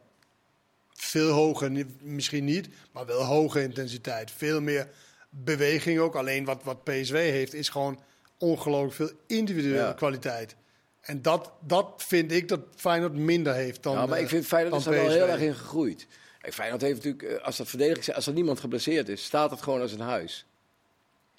[0.96, 4.30] Veel hoger, misschien niet, maar wel hoge intensiteit.
[4.30, 4.88] Veel meer
[5.30, 6.14] beweging ook.
[6.14, 8.00] Alleen wat, wat PSV heeft, is gewoon
[8.38, 9.92] ongelooflijk veel individuele Ja.
[9.92, 10.56] kwaliteit.
[11.00, 14.46] En dat, dat vind ik dat Feyenoord minder heeft dan ja, maar eh, ik vind
[14.46, 16.06] Feyenoord is er wel heel erg in gegroeid.
[16.40, 19.80] Feyenoord heeft natuurlijk, eh, als dat verdediging als er niemand geblesseerd is, staat het gewoon
[19.80, 20.46] als een huis.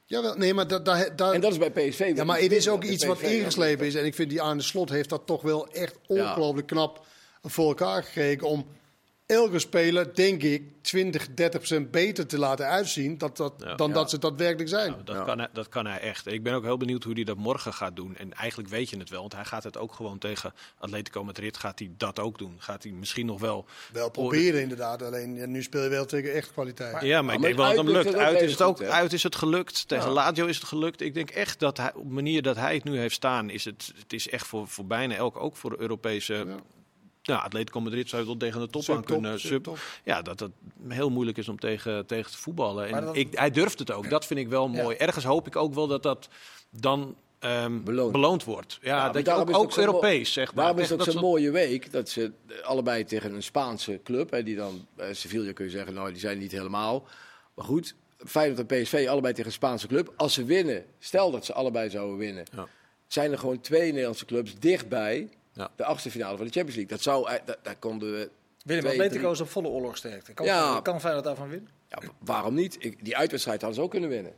[0.05, 2.11] Jawel, nee, maar dat, dat, dat, En dat is bij PSV.
[2.15, 3.95] ja, maar het is ook iets wat ingeslepen is.
[3.95, 7.05] En ik vind die Arne Slot heeft dat toch wel echt ongelooflijk knap
[7.43, 8.67] voor elkaar gekregen om
[9.27, 13.75] elke speler, denk ik, 20, 30 procent beter te laten uitzien dat, dat, Ja.
[13.75, 13.93] dan Ja.
[13.93, 14.91] dat ze daadwerkelijk zijn.
[14.91, 15.23] Nou, dat, Ja.
[15.23, 16.27] kan hij, dat kan hij echt.
[16.27, 18.15] Ik ben ook heel benieuwd hoe hij dat morgen gaat doen.
[18.15, 21.57] En eigenlijk weet je het wel, want hij gaat het ook gewoon tegen Atletico Madrid.
[21.57, 22.55] Gaat hij dat ook doen?
[22.57, 23.65] Gaat hij misschien nog wel...
[23.93, 27.01] Wel proberen inderdaad, alleen ja, nu speel je wel tegen echt kwaliteit.
[27.01, 28.15] Ja, maar ik denk wel dat het hem lukt.
[28.15, 29.87] Uit is het ook uit is het gelukt.
[29.87, 30.11] Tegen Ja.
[30.11, 31.01] Lazio is het gelukt.
[31.01, 33.65] Ik denk echt dat hij, op de manier dat hij het nu heeft staan, is
[33.65, 36.45] het, het is echt voor, voor bijna elk, ook voor de Europese...
[37.27, 37.35] Ja.
[37.37, 39.39] Atletico Madrid zou je wel tegen de top aan kunnen.
[39.39, 40.51] Sub, ja, dat het
[40.87, 42.87] heel moeilijk is om tegen, tegen te voetballen.
[42.87, 44.09] En ik, hij durft het ook.
[44.09, 44.81] Dat vind ik wel Ja.
[44.83, 44.95] mooi.
[44.97, 46.27] Ergens hoop ik ook wel dat dat
[46.69, 48.11] dan ehm, Beloond.
[48.11, 48.77] beloond wordt.
[48.81, 50.63] Ja, dat je ook, ook Europees, zeg maar.
[50.63, 53.43] Daarom is Echt het ook dat zo'n mooie week dat ze eh, allebei tegen een
[53.43, 57.07] Spaanse club, hè, die dan, bij Sevilla kun je zeggen, nou die zijn niet helemaal.
[57.55, 60.13] Maar goed, Feyenoord en PSV allebei tegen een Spaanse club.
[60.15, 62.67] Als ze winnen, stel dat ze allebei zouden winnen, Ja.
[63.07, 65.69] zijn er gewoon twee Nederlandse clubs dichtbij Ja.
[65.75, 66.95] de achtste finale van de Champions League.
[66.97, 68.29] Dat zou, eh, da- daar konden we...
[68.63, 70.33] Willem, twee, Atletico drie- is op volle oorlogsterkte.
[70.33, 70.79] Kan, Ja.
[70.81, 71.69] kan Feyenoord daarvan winnen?
[71.89, 72.75] Ja, waarom niet?
[72.79, 74.33] Ik, die uitwedstrijd hadden ze ook kunnen winnen.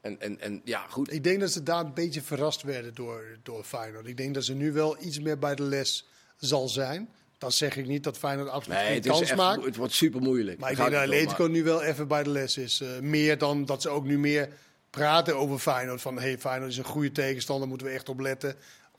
[0.00, 1.12] En, en, en ja, goed.
[1.12, 4.06] Ik denk dat ze daar een beetje verrast werden door, door Feyenoord.
[4.06, 7.08] Ik denk dat ze nu wel iets meer bij de les zal zijn.
[7.38, 9.64] Dan zeg ik niet dat Feyenoord absoluut Nee, geen het, is kans echt, maakt.
[9.64, 10.58] het wordt super moeilijk.
[10.58, 12.80] Maar ik denk dat Atletico nu wel even bij de les is.
[12.80, 14.48] Eh, meer dan dat ze ook nu meer
[14.90, 16.00] praten over Feyenoord.
[16.00, 18.54] Van hey, Feyenoord is een goede tegenstander, moeten we echt op letten.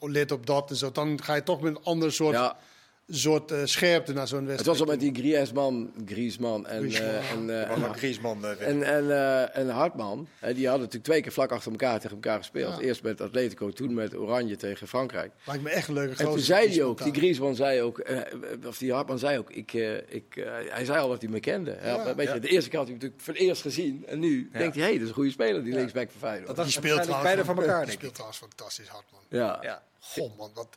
[0.09, 0.91] Let op dat en zo.
[0.91, 2.57] Dan ga je toch met een ander soort Ja,
[3.12, 4.78] soort eh, scherpte naar zo'n Het wedstrijd.
[4.78, 7.10] was al met die Griezmann, Griezmann en, Griezmann.
[7.10, 8.45] eh, en, eh, Was en, Griezmann.
[8.45, 10.28] eh, en, en, eh, en Hartman.
[10.39, 12.74] Hè, die hadden natuurlijk twee keer vlak achter elkaar tegen elkaar gespeeld.
[12.76, 12.80] Ja.
[12.82, 15.32] Eerst met Atletico, toen met Oranje tegen Frankrijk.
[15.45, 17.13] Lijkt me echt een leuke En toen zei hij ook, die.
[17.13, 18.17] Griezmann zei ook, eh,
[18.67, 21.78] of die Hartman zei ook, ik, eh, ik, hij zei al dat hij me kende.
[21.84, 22.15] Ja.
[22.15, 24.06] weet je, De eerste keer had hij hem natuurlijk voor het eerst gezien.
[24.08, 25.78] En nu denkt hij, hé, dat is een goede speler, die Ja.
[25.78, 26.56] linksback van Feyenoord.
[26.56, 29.21] Dat Die speelt trouwens beide van elkaar, Die speelt trouwens fantastisch hard, man.
[29.30, 29.60] ja.
[29.62, 29.84] Ja.
[30.00, 30.67] Goh, man, wat,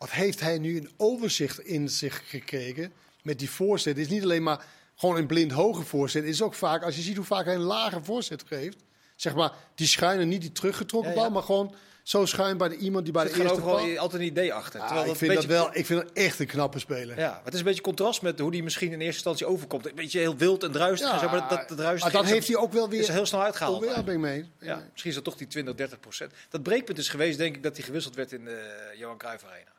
[0.00, 3.96] wat heeft hij nu een overzicht in zich gekregen met die voorzet?
[3.96, 4.64] Het is niet alleen maar
[4.96, 6.22] gewoon een blind hoge voorzet.
[6.22, 8.76] Het is ook vaak, als je ziet hoe vaak hij een lage voorzet geeft,
[9.16, 11.22] zeg maar, die schuine, niet die teruggetrokken Ja, ja.
[11.22, 13.98] bal, maar gewoon zo schuin bij de, iemand die bij Er de eerste bal...
[13.98, 14.80] altijd een idee achter.
[14.80, 17.18] Ja, Terwijl ik vind dat wel, ik vind dat echt een knappe speler.
[17.18, 19.86] Ja, het is een beetje contrast met hoe die misschien in eerste instantie overkomt.
[19.86, 21.12] Een beetje heel wild en druistig.
[21.12, 23.00] en zo, maar dat, dat druistig maar dat heeft hij ook wel weer...
[23.00, 23.84] is er heel snel uitgehaald.
[23.84, 24.50] Ja, ben ik mee.
[24.60, 26.32] Ja, misschien is dat toch die 20, 30 procent.
[26.48, 29.78] Dat breekpunt is geweest, denk ik, dat hij gewisseld werd in de Johan Cruijff Arena.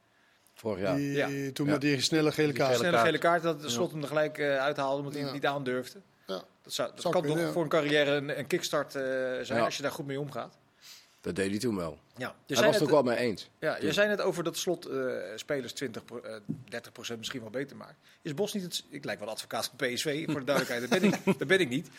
[0.62, 0.96] Vorig jaar.
[0.96, 1.52] Die, Ja.
[1.54, 1.72] Toen Ja.
[1.72, 2.76] met die snelle gele kaart.
[2.76, 3.06] Snelle kaart.
[3.06, 6.00] gele kaart, dat de slot hem er gelijk eh, uithaalde omdat hij niet aandurfde.
[6.28, 6.44] Ja.
[6.64, 7.54] Dat, zou, dat Zou kan kunnen, toch ja.
[7.54, 9.02] voor een carrière een, een kickstart eh,
[9.42, 9.60] zijn Ja.
[9.66, 10.58] als je daar goed mee omgaat.
[11.22, 12.00] Dat deed hij toen wel.
[12.18, 13.50] Ja, je Hij was het ook wel mee eens.
[13.60, 16.36] ja, je zei net over dat slot eh, spelers 20, pro- eh,
[16.70, 17.96] 30 procent misschien wel beter maakt.
[18.22, 18.84] Is Bos niet het...
[18.90, 20.90] Ik lijk wel advocaat van PSV, voor de duidelijkheid.
[20.90, 21.90] Dat ben ik, dat ben ik niet.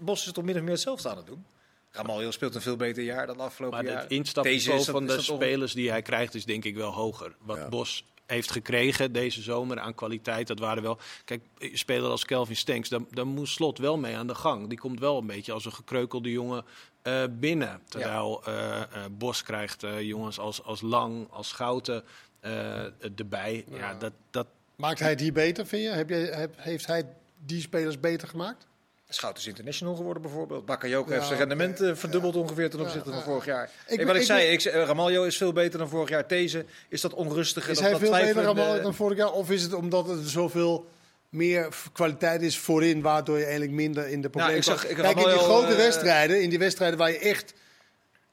[0.00, 1.44] Bos is toch min of meer hetzelfde aan het doen?
[1.94, 4.02] Ramaljo speelt een veel beter jaar dan afgelopen Maar jaar.
[4.02, 6.90] het instapniveau Deze is dat- van de spelers die hij krijgt is denk ik wel
[6.92, 7.36] hoger.
[7.40, 7.68] Wat Ja.
[7.68, 10.98] Bos heeft gekregen deze zomer aan kwaliteit, dat waren wel...
[11.24, 14.68] Kijk, een speler als Kelvin Stenks, dan, dan moest Slot wel mee aan de gang.
[14.68, 16.64] Die komt wel een beetje als een gekreukelde jongen
[17.02, 17.80] eh, binnen.
[17.88, 22.04] Terwijl eh, eh, Bos krijgt eh, jongens als, als Lang, als Schouten
[22.40, 22.82] eh,
[23.18, 23.64] erbij.
[23.70, 25.88] Ja, dat, dat, Maakt hij die beter, vind je?
[25.88, 27.06] Heb je heb, heeft hij
[27.46, 28.66] die spelers beter gemaakt?
[29.08, 30.66] Schout is international geworden bijvoorbeeld.
[30.66, 33.70] Bakayoko Ja, heeft zijn rendement eh, verdubbeld ongeveer ten Ja, opzichte van vorig jaar.
[33.86, 36.28] Ik Ik, wat ik, ik zei, ik, eh, Ramaljo is veel beter dan vorig jaar.
[36.28, 37.70] Deze is dat onrustige.
[37.70, 39.32] Is dat, hij dat veel beter dan vorig jaar?
[39.32, 40.86] Of is het omdat er zoveel
[41.28, 44.90] meer kwaliteit is voorin, waardoor je eigenlijk minder in de problemen ik zag- komt?
[44.90, 47.52] ik Kijk, in die grote eh, wedstrijden, in die wedstrijden waar je echt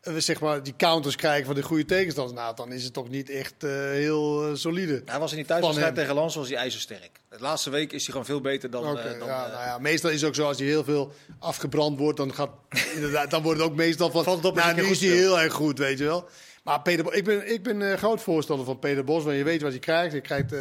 [0.02, 3.10] eh, zeg maar, die counters krijgt van de goede tegenstanders, nou, dan is het toch
[3.10, 5.02] niet echt eh, heel eh, solide.
[5.06, 7.20] Hij was in die thuiswedstrijd tegen Lans was hij ijzersterk.
[7.30, 8.84] De laatste week is hij gewoon veel beter dan...
[8.84, 12.18] Dan ja, nou ja, meestal is het ook zo, als hij heel veel afgebrand wordt,
[12.18, 12.50] dan, gaat,
[12.96, 15.40] inderdaad, dan wordt het ook meestal van, Valt op nou, hij nu is hij heel
[15.40, 16.30] erg goed, weet je wel.
[16.64, 19.74] Maar Peter, ik ben, ik ben groot voorstander van Peter Bos, want je weet wat
[19.74, 20.14] je krijgt.
[20.14, 20.54] Je krijgt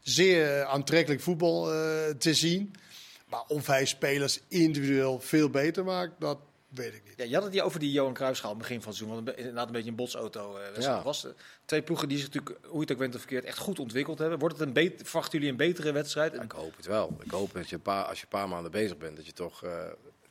[0.00, 1.64] zeer aantrekkelijk voetbal
[2.18, 2.74] te zien.
[3.28, 6.38] Maar of hij spelers individueel veel beter maakt, dat
[6.70, 7.14] weet ik niet.
[7.16, 9.24] Ja, je had het hier over die Johan Cruijffschaal begin van het seizoen.
[9.24, 11.02] Want inderdaad een beetje een botsauto eh, wedstrijd Ja.
[11.02, 11.26] was.
[11.64, 14.18] Twee ploegen die zich natuurlijk, hoe je het ook bent of verkeerd, echt goed ontwikkeld
[14.18, 14.38] hebben.
[14.38, 16.34] Wordt het een beter, verwachten jullie een betere wedstrijd?
[16.34, 17.16] Ja, ik hoop het wel.
[17.24, 19.32] Ik hoop dat je een paar, als je een paar maanden bezig bent, dat je
[19.32, 19.64] toch.
[19.64, 19.70] eh,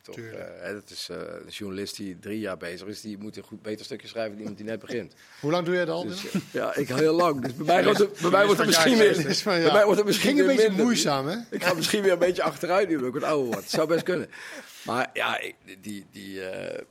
[0.02, 0.22] toch eh,
[0.60, 3.62] hè, dat is eh, een journalist die drie jaar bezig is, die moet een goed
[3.62, 5.14] beter stukje schrijven dan iemand die net begint.
[5.40, 6.04] Hoe lang doe jij dat al?
[6.06, 6.22] Dus,
[6.52, 7.42] ja, ik heel lang.
[7.42, 9.26] Dus bij mij wordt het, bij mij wordt het misschien weer.
[9.26, 9.62] Is van, ja.
[9.64, 10.84] Bij mij wordt het misschien een beetje minder.
[10.84, 11.36] moeizaam, hè?
[11.50, 13.60] Ik ga misschien weer een beetje achteruit nu, ik wat ouder word.
[13.60, 14.30] Het zou best kunnen.
[14.82, 16.82] Maar ja, ik- die, die, eh,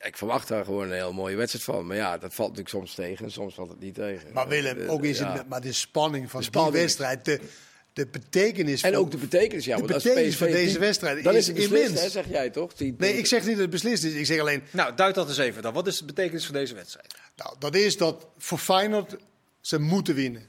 [0.00, 1.86] ik verwacht daar gewoon een heel mooie wedstrijd van.
[1.86, 4.32] Maar ja, dat valt natuurlijk soms tegen en soms valt het niet tegen.
[4.32, 5.32] Maar Willem, Eh, ook is ja.
[5.36, 6.72] het, maar de spanning van De spanning.
[6.74, 7.40] die wedstrijd, de,
[7.92, 9.74] de betekenis En van- ook de betekenis, ja.
[9.74, 12.00] de want als betekenis van deze wedstrijd dan is is het beslist, immens.
[12.02, 12.74] hè, zeg jij toch?
[12.74, 14.12] Die- Nee, ik zeg niet dat het beslist is.
[14.14, 15.72] Ik zeg alleen, Nou, duid dat eens even dan.
[15.72, 17.14] Wat is de betekenis van deze wedstrijd?
[17.36, 19.16] Nou, dat is dat voor Feyenoord
[19.60, 20.46] ze moeten winnen.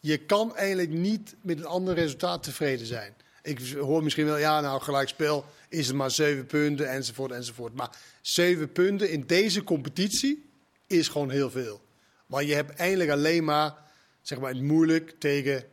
[0.00, 3.14] Je kan eigenlijk niet met een ander resultaat tevreden zijn.
[3.42, 7.74] Ik hoor misschien wel, ja, nou, gelijkspel is het maar zeven punten, enzovoort, enzovoort.
[7.74, 10.44] Maar zeven punten in deze competitie
[10.86, 11.80] is gewoon heel veel.
[12.26, 13.74] Maar je hebt eigenlijk alleen maar,
[14.22, 15.64] zeg maar, het moeilijk tegen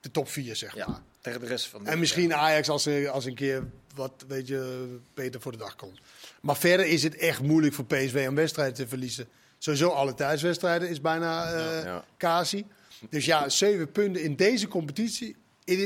[0.00, 0.88] de top vier, zeg maar.
[0.88, 4.46] Ja, tegen de rest van de En misschien Ajax als, als een keer wat weet
[4.46, 6.00] je, beter voor de dag komt.
[6.40, 9.28] Maar verder is het echt moeilijk voor PSV om wedstrijden te verliezen.
[9.58, 12.04] Sowieso alle thuiswedstrijden is bijna Ja.
[12.16, 12.66] Kasi.
[13.10, 15.36] Dus ja, zeven punten in deze competitie.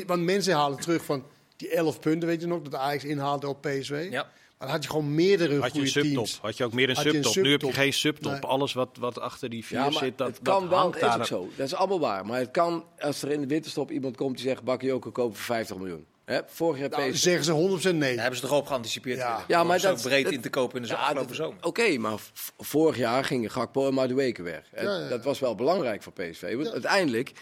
[0.06, 3.60] Want mensen halen terug van die elf punten, weet je nog, dat Ajax inhaalde op
[3.60, 4.06] PSV.
[4.10, 4.22] Ja.
[4.58, 6.12] Maar dan had je gewoon meerdere had je een subtop.
[6.14, 6.38] teams.
[6.42, 7.34] Had je ook meer een subtop.
[7.36, 8.32] Nu heb je geen subtop.
[8.32, 8.40] Nee.
[8.40, 11.00] Alles wat, wat achter die vier Ja, maar zit, dat, het kan dat wel, hangt
[11.00, 11.20] dat is daar.
[11.20, 11.48] ook zo.
[11.56, 12.26] Dat is allemaal waar.
[12.26, 14.62] Maar het kan, als er in de winterstop iemand komt die zegt...
[14.62, 16.06] Bakayoko kopen voor 50 miljoen.
[16.24, 16.40] Hè?
[16.46, 17.20] Vorig jaar Nou, PSV...
[17.22, 18.12] zeggen ze 100% nee.
[18.14, 19.18] Daar hebben ze toch op geanticipeerd.
[19.18, 19.44] Ja.
[19.48, 21.58] Ja, maar zo dat- breed dat- in te kopen in de Ja, afgelopen zomer.
[21.64, 22.18] Oké, maar
[22.58, 24.62] vorig jaar gingen Gakpo en Madueke weg.
[24.72, 25.08] En Ja, ja.
[25.08, 26.54] Dat was wel belangrijk voor PSV.
[26.56, 27.32] Want uiteindelijk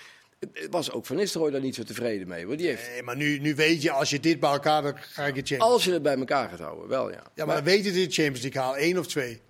[0.70, 2.46] was ook Van Nistelrooy daar niet zo tevreden mee.
[2.46, 4.94] Want die heeft, Nee, maar nu, nu weet je, als je dit bij elkaar, dan
[4.96, 7.22] ga ik het Champions als je het bij elkaar gaat houden, wel ja.
[7.34, 9.40] Ja, maar dan weet je de Champions League haalt, één of twee.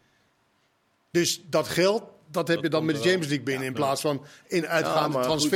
[1.11, 3.00] Dus dat geld, dat heb je dan met de.
[3.00, 5.50] Champions League binnen in plaats van in uitgaande goed.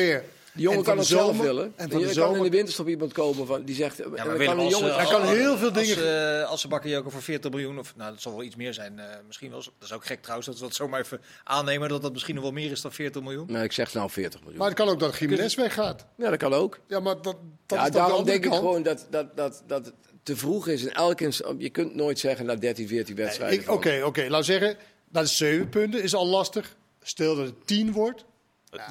[0.57, 1.73] Die jongen En kan het zelf willen.
[1.77, 3.96] en van de er kan in de winterstop iemand komen van, die zegt...
[3.96, 6.48] Ja, maar kan Willem, als, jongen, eh, hij kan als- heel veel als, dingen- eh,
[6.50, 9.04] als ze Bakayoko voor 40 miljoen, of nou dat zal wel iets meer zijn, eh,
[9.27, 9.59] misschien wel.
[9.59, 12.44] Dat is ook gek trouwens, dat we dat zomaar even aannemen dat dat misschien nog
[12.44, 13.46] wel meer is dan 40 miljoen.
[13.50, 14.59] nou, ik zeg nou 40 miljoen.
[14.59, 16.07] Maar het kan ook dat Jiménez weggaat.
[16.17, 16.79] ja, dat kan ook.
[16.88, 17.37] Ja, maar dat,
[17.67, 20.37] dat ja, is dan de daarom denk ik gewoon dat, dat, dat, dat het te
[20.37, 20.85] vroeg is.
[20.87, 23.61] En elke, je kunt nooit zeggen na 13, 14 wedstrijden.
[23.61, 24.27] Ik- Oké, van- oké.
[24.29, 24.77] Laat zeggen,
[25.09, 26.77] dat is 7 punten, is al lastig.
[27.02, 28.25] Stel dat het 10 wordt,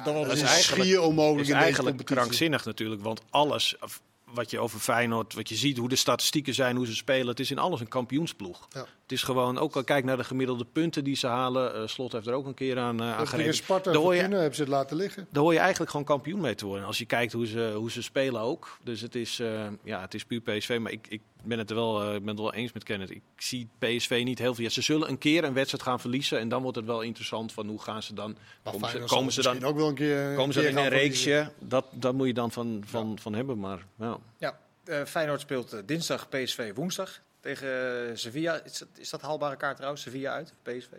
[0.04, 3.02] dat is eigenlijk- schier onmogelijk is in eigenlijk krankzinnig natuurlijk.
[3.02, 3.76] Want alles
[4.24, 7.26] wat je over Feyenoord, wat je ziet, hoe de statistieken zijn, hoe ze spelen.
[7.26, 8.68] Het is in alles een kampioensploeg.
[8.70, 8.86] Ja.
[9.06, 11.74] Het is gewoon, ook al kijk naar de gemiddelde punten die ze halen.
[11.74, 13.38] eh, Slot heeft er ook een keer aan, uh, aan Dat gereden.
[13.50, 15.26] tegen Sparta Daar hoor je- Fortuna hebben ze het laten liggen.
[15.30, 16.86] Daar hoor je eigenlijk gewoon kampioen mee te worden.
[16.86, 18.78] Als je kijkt hoe ze, hoe ze spelen ook.
[18.82, 20.78] Dus het is, eh, ja, het is puur PSV.
[20.80, 23.10] Maar ik, ik ben het er wel, ik ben het wel eens met Kenneth.
[23.10, 24.64] Ik zie PSV niet heel veel.
[24.64, 26.38] Ja, ze zullen een keer een wedstrijd gaan verliezen.
[26.38, 28.36] En dan wordt het wel interessant van hoe gaan ze dan...
[28.64, 30.78] Maar Komen ze, komen ze dan, misschien ook wel een keer komen ze keer dan
[30.78, 31.50] in een reeksje?
[31.58, 33.58] Dat, dat moet je dan van, van, van hebben.
[33.58, 34.18] Maar ja.
[34.38, 38.60] Ja, eh, Feyenoord speelt dinsdag, PSV woensdag tegen Sevilla.
[38.64, 40.90] Is dat, is dat haalbare kaart trouwens, Sevilla uit, PSV?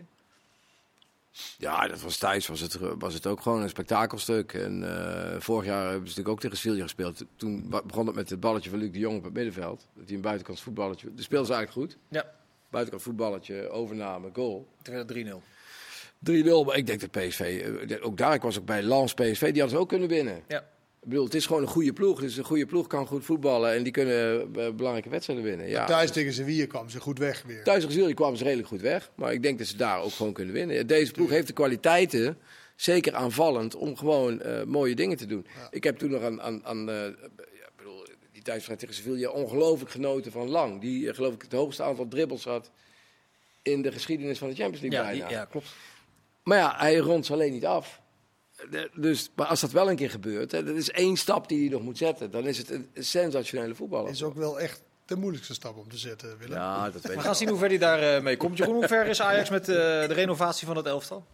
[1.58, 4.54] Ja, dat was thuis was het, was het ook gewoon een spektakelstuk.
[4.54, 7.24] En eh, vorig jaar hebben ze natuurlijk ook tegen Sevilla gespeeld.
[7.36, 9.88] Toen begon het met het balletje van Luc de Jong op het middenveld.
[9.94, 11.14] Dat hij een buitenkant voetballetje...
[11.14, 12.00] De speelde ze eigenlijk goed.
[12.10, 12.32] Ja,
[12.70, 14.68] Buitenkant voetballetje, overname, goal.
[14.82, 15.30] toen werd het 3-0.
[16.32, 17.40] 3-0, maar ik denk dat PSV...
[17.90, 20.44] eh, Ook daar, ik was ook bij Lans PSV, die hadden ze ook kunnen winnen.
[20.48, 20.64] Ja.
[21.08, 22.20] Ik bedoel, het is gewoon een goede ploeg.
[22.20, 25.68] Dus een goede ploeg kan goed voetballen en die kunnen eh, belangrijke wedstrijden winnen.
[25.70, 25.86] Ja.
[25.86, 27.64] Thuis tegen Sevilla kwamen ze goed weg weer.
[27.64, 29.12] Thuis gezien kwamen ze redelijk goed weg.
[29.16, 30.88] Maar ik denk dat ze daar ook gewoon kunnen winnen.
[30.88, 32.38] Deze ploeg heeft de kwaliteiten,
[32.76, 35.46] zeker aanvallend, om gewoon eh, mooie dingen te doen.
[35.70, 39.92] Ik heb toen nog aan, aan, aan eh, ja, bedoel, die thuiswedstrijd tegen Sevilla ongelooflijk
[39.92, 40.82] genoten van Lang.
[40.82, 42.72] Die, geloof ik, het hoogste aantal dribbles had
[43.62, 45.38] in de geschiedenis van de Champions League Ja, die- bijna.
[45.38, 45.68] ja, klopt.
[46.44, 48.02] Maar ja, hij rondt ze alleen niet af.
[48.70, 51.64] De- Dus, maar als dat wel een keer gebeurt, hè, dat is één stap die
[51.64, 52.32] je nog moet zetten.
[52.32, 54.10] Dan is het een sensationele voetballer.
[54.12, 56.54] is ook wel echt de moeilijkste stap om te zetten, Willem.
[56.58, 58.58] Ja, dat weet We ik gaan zien hoe ver hij daar eh, mee komt.
[58.58, 61.26] Jeroen, hoe ver is Ajax met eh, de renovatie van het elftal?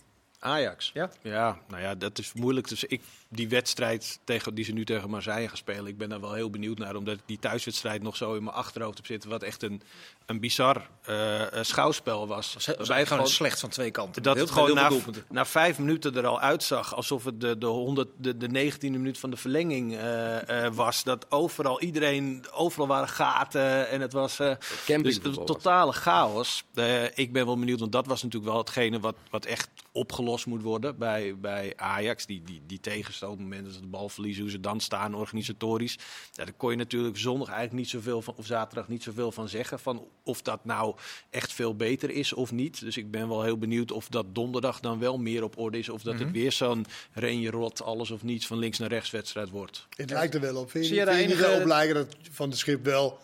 [0.44, 0.92] Ajax.
[0.94, 1.10] Ja?
[1.22, 2.68] Ja, nou ja, dat is moeilijk.
[2.68, 6.22] Dus ik, die wedstrijd tegen, die ze nu tegen Marseille gaan spelen, ik ben daar
[6.22, 6.96] wel heel benieuwd naar.
[6.96, 9.30] Omdat die thuiswedstrijd nog zo in mijn achterhoofd heb zitten.
[9.30, 9.82] Wat echt een,
[10.26, 12.54] een bizar eh, eh, schouwspel was.
[12.54, 14.24] Was, gewoon gewoon- slecht van twee kanten.
[14.24, 14.90] dat het gewoon na,
[15.30, 19.18] na vijf minuten er al uitzag alsof het de, de, 100, de, de 19e minuut
[19.20, 21.04] van de verlenging eh, eh, was.
[21.04, 24.40] Dat overal, iedereen, overal waren gaten en het was...
[24.40, 24.56] eh,
[25.02, 26.64] dus totale chaos.
[26.74, 30.32] Eh, ik ben wel benieuwd, want dat was natuurlijk wel hetgene wat, wat echt opgelost
[30.46, 32.26] moet worden bij, bij Ajax.
[32.26, 35.98] Die, die, die tegenstootmomenten, dat ze de bal verliezen, hoe ze dan staan organisatorisch.
[36.32, 39.50] Ja, daar kon je natuurlijk zondag eigenlijk niet zoveel van, of zaterdag niet zoveel van
[39.50, 39.80] zeggen.
[39.80, 40.96] Van of dat nou
[41.30, 42.80] echt veel beter is of niet.
[42.80, 45.90] Dus ik ben wel heel benieuwd of dat donderdag dan wel meer op orde is.
[45.90, 49.50] Of dat het weer zo'n Renje Rot, alles of niets van links naar rechts wedstrijd
[49.50, 49.88] wordt.
[49.96, 50.72] Het lijkt er wel op.
[50.72, 53.20] Vind je, Zie je vind je enige- wel op lijken dat Van de Schip wel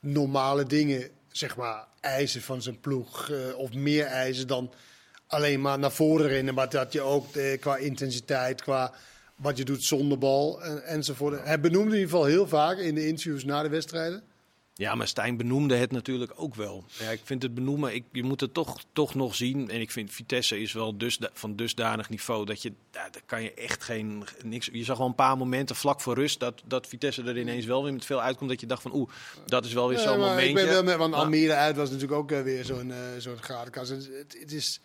[0.00, 3.28] normale dingen, zeg maar, eisen van zijn ploeg?
[3.30, 4.72] eh, of meer eisen dan
[5.30, 6.54] alleen maar naar voren rennen.
[6.54, 8.92] Maar dat je ook eh, qua intensiteit, qua
[9.36, 11.44] wat je doet zonder bal en, enzovoort.
[11.44, 14.22] Hij benoemde in ieder geval heel vaak in de interviews na de wedstrijden.
[14.74, 16.84] Ja, maar Stijn benoemde het natuurlijk ook wel.
[16.98, 19.70] Ja, ik vind het benoemen, ik, je moet het toch, toch nog zien.
[19.70, 23.42] En ik vind Vitesse is wel dus, van dusdanig niveau dat je, ja, daar kan
[23.42, 24.68] je echt geen niks.
[24.72, 27.82] Je zag wel een paar momenten vlak voor rust dat, dat Vitesse er ineens wel
[27.82, 28.50] weer met veel uitkomt.
[28.50, 29.10] Dat je dacht van, oeh,
[29.46, 30.48] dat is wel weer Ja, zo'n maar momentje.
[30.48, 33.38] ik ben wel met, want Almere uit was natuurlijk ook eh, weer zo'n eh zo'n.
[33.72, 34.80] Het, het, is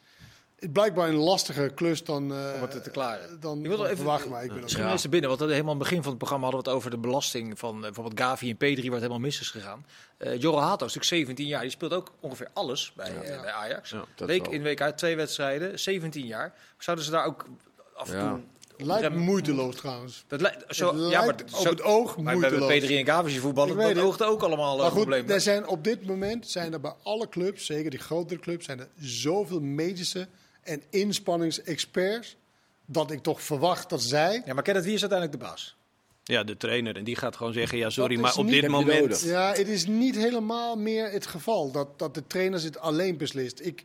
[0.71, 3.39] blijkbaar een lastiger klus dan, eh Om het te klaren.
[3.39, 4.29] dan, Ik wil dan even- verwacht.
[4.29, 6.63] Maar ik ben Misschien er binnen, want helemaal aan het begin van het programma hadden
[6.63, 9.39] we het over de belasting van eh, bijvoorbeeld Gavi en Pedri, waar het helemaal mis
[9.39, 9.85] is gegaan.
[10.17, 13.51] Eh Jorro Hato is natuurlijk 17 jaar, die speelt ook ongeveer alles bij, eh, bij
[13.51, 13.89] Ajax.
[13.89, 16.53] Ja, week in week uit, twee wedstrijden, 17 jaar.
[16.77, 17.45] Zouden ze daar ook
[17.95, 18.29] af en Ja.
[18.29, 18.41] toe...
[18.77, 20.23] Lijkt rem- moeiteloos trouwens.
[20.27, 21.29] Dat lijkt, zo, Het ja, maar,
[21.59, 22.67] op het oog maar we hebben moeiteloos.
[22.67, 25.29] Pedri en Gavi zien voetballen, dat oogde ook allemaal Maar een goed, probleem.
[25.29, 28.79] er zijn op dit moment zijn er bij alle clubs, zeker die grotere clubs, zijn
[28.79, 30.27] er zoveel medische
[30.65, 32.35] en inspanningsexperts
[32.85, 34.41] dat ik toch verwacht dat zij.
[34.45, 35.75] Ja, maar Kenneth, wie is uiteindelijk de baas?
[36.23, 36.95] Ja, de trainer.
[36.95, 38.99] En die gaat gewoon zeggen, ja sorry, Dat maar op dit moment...
[38.99, 39.23] nodig.
[39.23, 43.59] Ja, het is niet helemaal meer het geval dat, dat de trainers het alleen beslist.
[43.59, 43.83] Ik,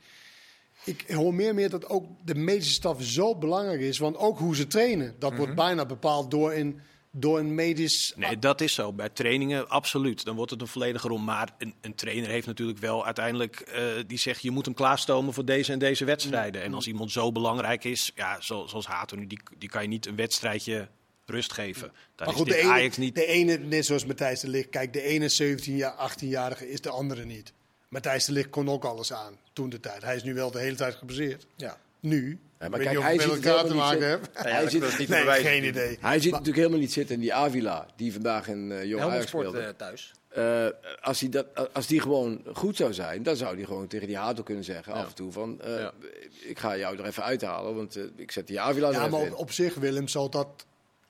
[0.85, 3.99] ik hoor meer en meer dat ook de medische staf zo belangrijk is.
[3.99, 8.13] Want ook hoe ze trainen, dat wordt bijna bepaald door een, door een medisch...
[8.17, 8.93] Nee, dat is zo.
[8.93, 10.25] Bij trainingen absoluut.
[10.25, 11.19] Dan wordt het een volledige rol.
[11.19, 15.35] Maar een, een trainer heeft natuurlijk wel uiteindelijk eh, die zegt je moet hem klaarstomen
[15.35, 16.63] voor deze en deze wedstrijden.
[16.63, 19.89] En als iemand zo belangrijk is, ja, zo, zoals Hato nu, die, die kan je
[19.89, 20.89] niet een wedstrijdje
[21.27, 21.93] rust geven.
[22.17, 23.15] Daar Maar is goed, de dit ene, Ajax niet.
[23.15, 26.91] de ene, net zoals Matthijs de Ligt, kijk, de ene 17 jaar, 18-jarige is de
[26.91, 27.53] andere niet.
[27.89, 30.03] Matthijs de Ligt kon ook alles aan toen de tijd.
[30.03, 31.47] Hij is nu wel de hele tijd gebaseerd.
[31.57, 31.79] Ja.
[32.01, 32.39] Nu.
[32.61, 34.73] Ja, Ik maar weet kijk, hij ziet elkaar te helemaal niet maken ja, Hij is
[34.73, 35.51] niet Nee, bewijzen.
[35.51, 35.99] geen idee.
[36.01, 39.11] Hij ziet natuurlijk helemaal niet zitten in die Avila, die vandaag in uh, Jong Helmond
[39.13, 39.67] Ajax Sport speelde.
[39.67, 40.13] eh, thuis.
[40.29, 40.67] Eh,
[41.01, 44.17] als, hij dat, als die gewoon goed zou zijn, dan zou hij gewoon tegen die
[44.17, 45.61] Hato kunnen zeggen af en toe van...
[45.61, 45.93] eh, Ja.
[46.41, 49.11] Ik ga jou er even uithalen, want eh, ik zet die Avila er Ja, even
[49.11, 49.33] maar in.
[49.33, 50.49] op, op zich, Willem, zal dat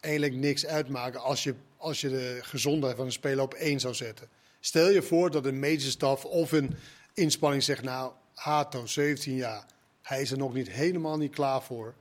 [0.01, 3.95] eigenlijk niks uitmaken als je, als je de gezondheid van een speler op één zou
[3.95, 4.29] zetten.
[4.61, 6.77] Stel je voor dat een medische staf of een
[7.15, 9.65] inspanning zegt, nou, Hato, 17 jaar,
[10.03, 11.95] hij is er nog niet helemaal niet klaar voor.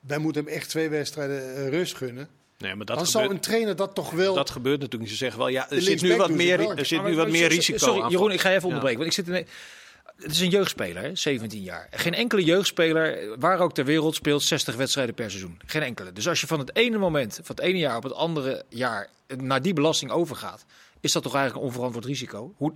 [0.00, 2.28] Wij moeten hem echt twee wedstrijden eh, rust gunnen.
[2.58, 4.34] Nee, maar dat Dan gebeurt, zou een trainer dat toch wel...
[4.34, 5.18] dat gebeurt natuurlijk niet.
[5.18, 7.78] Ze zeggen wel, ja, er zit nu wat meer, er zit nu wat meer risico
[7.78, 8.74] Sorry, aan Jeroen, ik ga je even Ja.
[8.74, 8.98] onderbreken.
[9.04, 9.46] Want ik zit in
[10.22, 11.16] het is een jeugdspeler, hè?
[11.16, 11.88] 17 jaar.
[11.90, 15.60] Geen enkele jeugdspeler, waar ook ter wereld, speelt 60 wedstrijden per seizoen.
[15.66, 16.12] Geen enkele.
[16.12, 19.08] Dus als je van het ene moment, van het ene jaar op het andere jaar,
[19.36, 20.64] naar die belasting overgaat,
[21.00, 22.54] is dat toch eigenlijk een onverantwoord risico?
[22.56, 22.72] Hoe,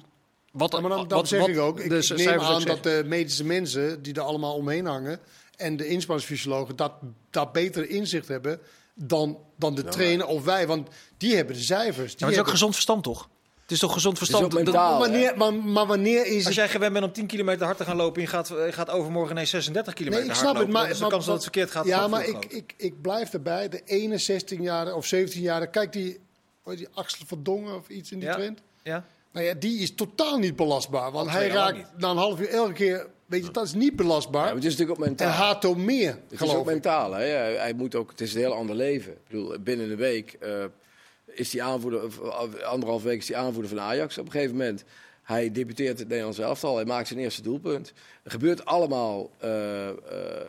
[0.55, 3.02] wat, Ja, maar dan, wat- zeg wat ik ook, ik, ik neem aan dat de
[3.07, 5.18] medische mensen die er allemaal omheen hangen
[5.57, 6.92] en de inspanningsfysiologen dat,
[7.30, 8.61] dat beter inzicht hebben
[8.94, 10.66] dan, dan de trainer of wij.
[10.66, 12.11] Want die hebben de cijfers.
[12.11, 13.28] Die Ja, maar het is ook gezond verstand, toch?
[13.62, 14.52] Het is toch gezond Het is verstand?
[14.55, 14.98] Dat- mentaal.
[14.98, 16.55] wanneer, maar, maar wanneer is Als het...
[16.55, 18.90] jij gewend bent om 10 kilometer hard te gaan lopen en je gaat, je gaat
[18.90, 21.12] overmorgen ineens 36 kilometer Nee, ik hard snap het, lopen, maar, dan is de maar-
[21.12, 21.86] kans dat het verkeerd gaat.
[21.86, 23.68] Ja, maar ik, ik, ik blijf erbij.
[23.68, 26.18] De ene 16-jarige of 17-jarige, kijk die,
[26.64, 28.34] die Axel van Dongen of iets in die Ja.
[28.34, 28.61] trend.
[28.82, 29.05] Ja?
[29.35, 31.11] Nou ja, die is totaal niet belastbaar.
[31.12, 33.95] Want hij raakt na een half uur elke keer, weet je, dat is niet Ja,
[33.97, 34.45] belastbaar.
[34.45, 35.28] maar het is natuurlijk ook mentaal.
[35.28, 36.72] en Hato meer, Het is ook ik.
[36.72, 37.12] mentaal.
[37.12, 37.24] Hè?
[37.24, 39.12] Hij, hij moet ook, het is een heel ander leven.
[39.12, 40.64] Ik bedoel, binnen een week eh,
[41.26, 42.20] is hij aanvoerder, of,
[42.62, 44.85] anderhalf week is hij aanvoerder van Ajax op een gegeven moment.
[45.22, 46.76] Hij debuteert het Nederlands elftal.
[46.76, 47.93] Hij maakt zijn eerste doelpunt.
[48.22, 49.30] Er gebeurt allemaal.
[49.39, 49.95] eh, eh,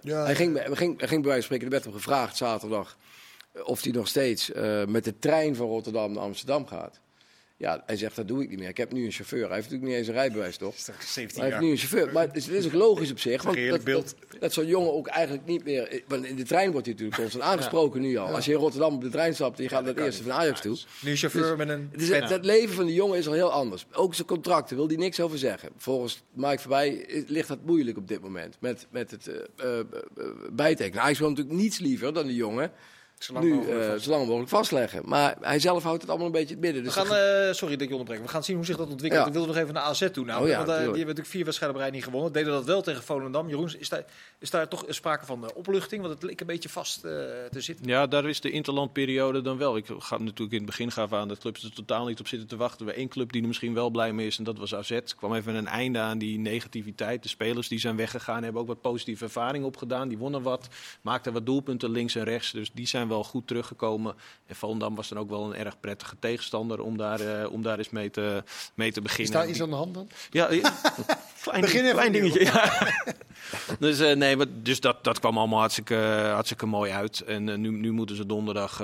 [0.02, 0.34] Ja, hij, ja.
[0.36, 1.66] ging, hij, ging, hij ging bij wijze van spreken.
[1.66, 2.98] Er werd hem gevraagd zaterdag.
[3.64, 7.00] of hij nog steeds eh, met de trein van Rotterdam naar Amsterdam gaat.
[7.58, 8.70] Ja, hij zegt dat doe ik niet meer.
[8.70, 9.46] Ik heb nu een chauffeur.
[9.46, 10.76] Hij heeft natuurlijk niet eens een rijbewijs, toch?
[10.78, 12.14] 17 Maar hij heeft nu een chauffeur.
[12.14, 13.44] Maar het is, het is ook logisch op zich.
[13.44, 14.16] Want dat, beeld.
[14.30, 16.02] dat, dat zo'n jongen ook eigenlijk niet meer...
[16.08, 18.28] Want in de trein wordt hij natuurlijk constant aangesproken nu al.
[18.28, 20.32] Als je in Rotterdam op de trein stapt en je gaat naar het eerste van
[20.32, 20.78] Ajax toe.
[21.02, 22.24] Nu chauffeur met een Het, is, pen.
[22.24, 23.86] het leven van die jongen is al heel anders.
[23.92, 25.70] Ook zijn contracten wil hij niks over zeggen.
[25.78, 28.58] Volgens Mike Voorbij ligt dat moeilijk op dit moment.
[28.60, 29.86] Met, met het eh, eh, eh,
[30.52, 31.04] bijtekenen.
[31.04, 32.72] Hij wil natuurlijk niets liever dan die jongen
[33.20, 35.02] Zolang nu mogelijk eh, zo lang mogelijk vastleggen.
[35.06, 36.82] Maar hij zelf houdt het allemaal een beetje in het midden.
[36.82, 38.22] We Dus gaan, dat- eh, sorry dat ik je onderbreek.
[38.22, 39.22] We gaan zien hoe zich dat ontwikkelt.
[39.22, 39.28] Ja.
[39.28, 40.26] Ik wilde nog even naar AZ toe.
[40.26, 40.98] Nou, Oh ja, want, eh, die hebben tuurlijk.
[40.98, 42.32] natuurlijk vier wedstrijden niet gewonnen.
[42.32, 43.50] Deden dat wel tegen Volendam.
[43.50, 44.06] Jeroen, is daar,
[44.40, 46.02] is daar toch sprake van de opluchting?
[46.02, 47.12] Want het leek een beetje vast eh,
[47.52, 47.88] te zitten.
[47.88, 49.78] Ja, daar is de interlandperiode dan wel.
[49.78, 52.48] Ik ga natuurlijk in het begin gaven aan dat clubs er totaal niet op zitten
[52.48, 52.86] te wachten.
[52.86, 54.92] Bij één club die er misschien wel blij mee is en dat was AZ.
[54.92, 57.24] Er kwam even een einde aan die negativiteit.
[57.24, 60.08] De spelers die zijn weggegaan hebben ook wat positieve ervaring opgedaan.
[60.08, 60.68] Die wonnen wat,
[61.02, 62.52] maakten wat doelpunten links en rechts.
[62.52, 64.16] Dus die zijn wel goed teruggekomen.
[64.46, 67.78] En Volendam was dan ook wel een erg prettige tegenstander om daar, eh, om daar
[67.78, 68.44] eens mee te,
[68.74, 69.34] mee te Is beginnen.
[69.34, 70.10] daar Die- iets aan de hand dan?
[70.30, 70.74] ja, ja.
[71.44, 72.44] klein, Begin ding- even klein dingetje.
[72.44, 72.94] Ja.
[73.80, 75.96] dus eh, nee, maar, dus dat, dat kwam allemaal hartstikke,
[76.34, 77.22] hartstikke mooi uit.
[77.22, 78.84] En eh, nu, nu moeten ze donderdag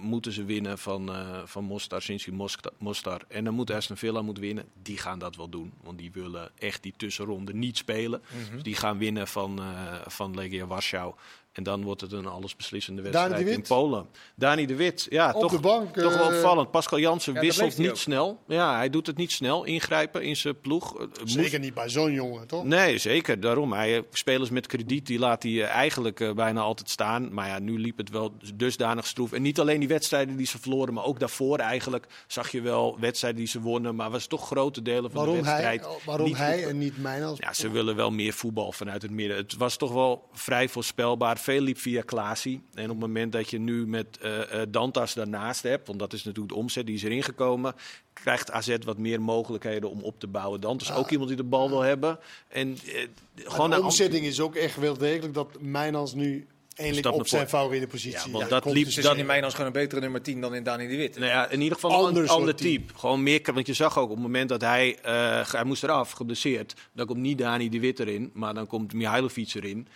[0.00, 1.10] moeten ze winnen van,
[1.44, 2.32] van Mostar, Cincy
[2.78, 3.20] Mostar.
[3.28, 4.64] En dan moet Aston Villa moet winnen.
[4.82, 8.22] Die gaan dat wel doen, want die willen echt die tussenronde niet spelen.
[8.28, 8.54] Mhm.
[8.54, 9.60] Dus die gaan winnen van,
[10.06, 11.14] van Legia Warschau.
[11.52, 13.68] En dan wordt het een allesbeslissende wedstrijd in Wit?
[14.36, 16.70] Dani de Wit, ja, Op toch, de bank, toch wel eh, opvallend.
[16.70, 17.96] Pascal Jansen ja, wisselt niet ook.
[17.96, 18.38] snel.
[18.46, 19.64] Ja, hij doet het niet snel.
[19.64, 20.98] Ingrijpen in zijn ploeg.
[21.00, 22.64] Eh, moest- Zeker niet bij zo'n jongen, toch?
[22.64, 23.40] Nee, zeker.
[23.40, 23.72] Daarom.
[23.72, 27.34] Hij, eh, spelers met krediet die laat hij eigenlijk bijna altijd staan.
[27.34, 29.32] Maar ja, nu liep het wel dusdanig stroef.
[29.32, 32.96] En niet alleen die wedstrijden die ze verloren, maar ook daarvoor eigenlijk zag je wel
[33.00, 33.94] wedstrijden die ze wonnen.
[33.94, 35.80] Maar was toch grote delen van Waarom de wedstrijd.
[35.84, 36.70] hij, waarom niet hij goed.
[36.70, 39.36] en niet mij als Ja, ze willen wel meer voetbal vanuit het midden.
[39.36, 41.40] Het was toch wel vrij voorspelbaar.
[41.42, 42.62] Veel liep via Klaasie.
[42.74, 46.12] En op het moment dat je nu met eh eh, Dantas daarnaast hebt, want dat
[46.12, 47.74] is natuurlijk de omzet, die is erin gekomen,
[48.12, 50.60] krijgt AZ wat meer mogelijkheden om op te bouwen.
[50.60, 52.18] Dantas is ook iemand die de bal wil hebben.
[52.48, 57.28] En eh, gewoon de omzetting is ook echt wel degelijk dat Mijnans nu eindelijk op
[57.28, 60.22] zijn favoriete positie Ja, want eh, dat liep- Dus in Mijnans gewoon een betere nummer
[60.22, 61.14] 10 dan in Dani de Wit.
[61.18, 62.68] Nou ja, in ieder geval een ander type.
[62.86, 62.98] type.
[62.98, 66.10] Gewoon meer, want je zag ook op het moment dat hij, eh, hij moest eraf,
[66.10, 66.74] geblesseerd.
[66.92, 69.88] Dan komt niet Dani de Wit erin, maar dan komt Mihailovic erin.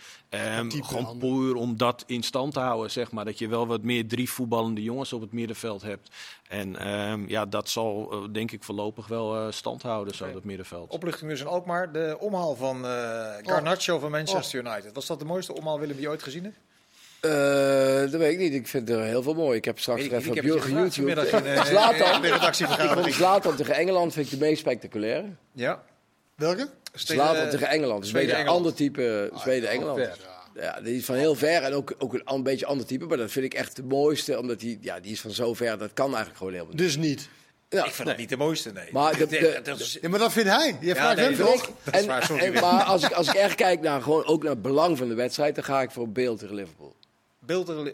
[0.68, 3.24] Type gewoon puur om dat in stand te houden, zeg maar.
[3.24, 6.10] Dat je wel wat meer drie voetballende jongens op het middenveld hebt.
[6.48, 10.44] En ehm, ja, dat zal eh, denk ik voorlopig wel eh, stand houden, zo dat
[10.44, 10.90] middenveld.
[10.90, 11.92] Opluchting dus in Alkmaar.
[11.92, 14.94] De omhaal van eh Garnacho van Manchester United.
[14.94, 16.56] Was dat de mooiste omhaal, Willem, die je ooit gezien hebt?
[17.20, 18.54] Eh, dat weet ik niet.
[18.54, 19.56] Ik vind er heel veel mooi.
[19.56, 20.66] Ik heb straks ik even op Ik je YouTube.
[20.68, 22.20] gevraagd vanmiddag in, Zlatan.
[22.22, 22.96] de redactievergadering.
[22.98, 25.28] Ik vond Zlatan tegen Engeland vind ik de meest spectaculaire.
[25.52, 25.82] Ja.
[26.36, 26.68] Welke?
[26.92, 28.00] Zlatan tegen Engeland.
[28.00, 28.56] Dus Zweden, een Engeland.
[28.58, 29.98] ander type Zweden-Engeland.
[29.98, 30.16] ver.
[30.54, 33.04] Ja, die is van heel ver en ook, ook een, beetje ander type.
[33.06, 35.78] Maar dat vind ik echt de mooiste, omdat die, ja, die is van zo ver.
[35.78, 36.82] Dat kan eigenlijk gewoon helemaal niet.
[36.82, 37.28] Dus niet.
[37.68, 38.88] Ja, ik vind dat niet de mooiste, nee.
[38.92, 40.76] Maar de- Dat- de- dat is- Ja, maar dat vindt hij.
[40.80, 41.70] Je vraagt nee, hem toch?
[41.84, 45.08] En- maar als ik, als ik echt kijk naar, gewoon, ook naar het belang van
[45.08, 46.94] de wedstrijd, dan ga ik voor beeld tegen Liverpool.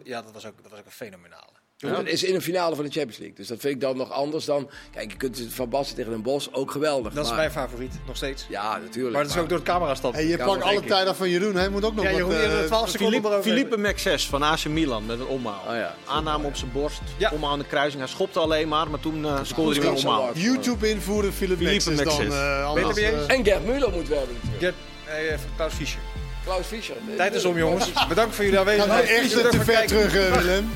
[0.05, 1.52] Ja, dat was ook, dat was ook een
[1.91, 3.37] Dat is in een finale van de Champions League.
[3.37, 4.71] Dus dat vind ik dan nog anders dan...
[4.93, 7.13] Kijk, je kunt Van Basten tegen Den Bosch ook geweldig.
[7.13, 8.47] Dat is mijn favoriet, nog steeds.
[8.49, 9.15] Ja, natuurlijk.
[9.15, 10.15] Maar dat is ook door het camerastand.
[10.15, 10.89] En je pakt alle denk ik.
[10.89, 11.55] tijd af van Jeroen.
[11.57, 12.19] Hij moet ook nog Ja, wat...
[12.19, 13.77] Jeroen, je hebt eh, 12 seconden Philippe.
[13.77, 15.63] Philippe Mac6 van AC Milan met een omhaal.
[15.69, 15.95] Oh ja.
[16.07, 17.31] Aanname op zijn borst, Ja.
[17.33, 18.03] omhaal aan de kruising.
[18.03, 20.31] Hij schopte alleen maar, maar toen eh scoorde hij weer een omhaal.
[20.35, 22.27] YouTube invoeren, Philip Philippe Mexes dan.
[22.27, 22.35] Mexes.
[22.41, 24.59] eh, anders, eh, En Gert Müller moet wel natuurlijk.
[24.59, 24.75] Get,
[25.05, 26.01] eh, even Klaus Fischer.
[26.45, 26.97] Klaus Fischer.
[27.17, 27.91] Tijd is om, jongens.
[28.09, 29.09] Bedankt voor jullie aanwezigheid.
[29.09, 30.71] hij echt te ver terug, Willem?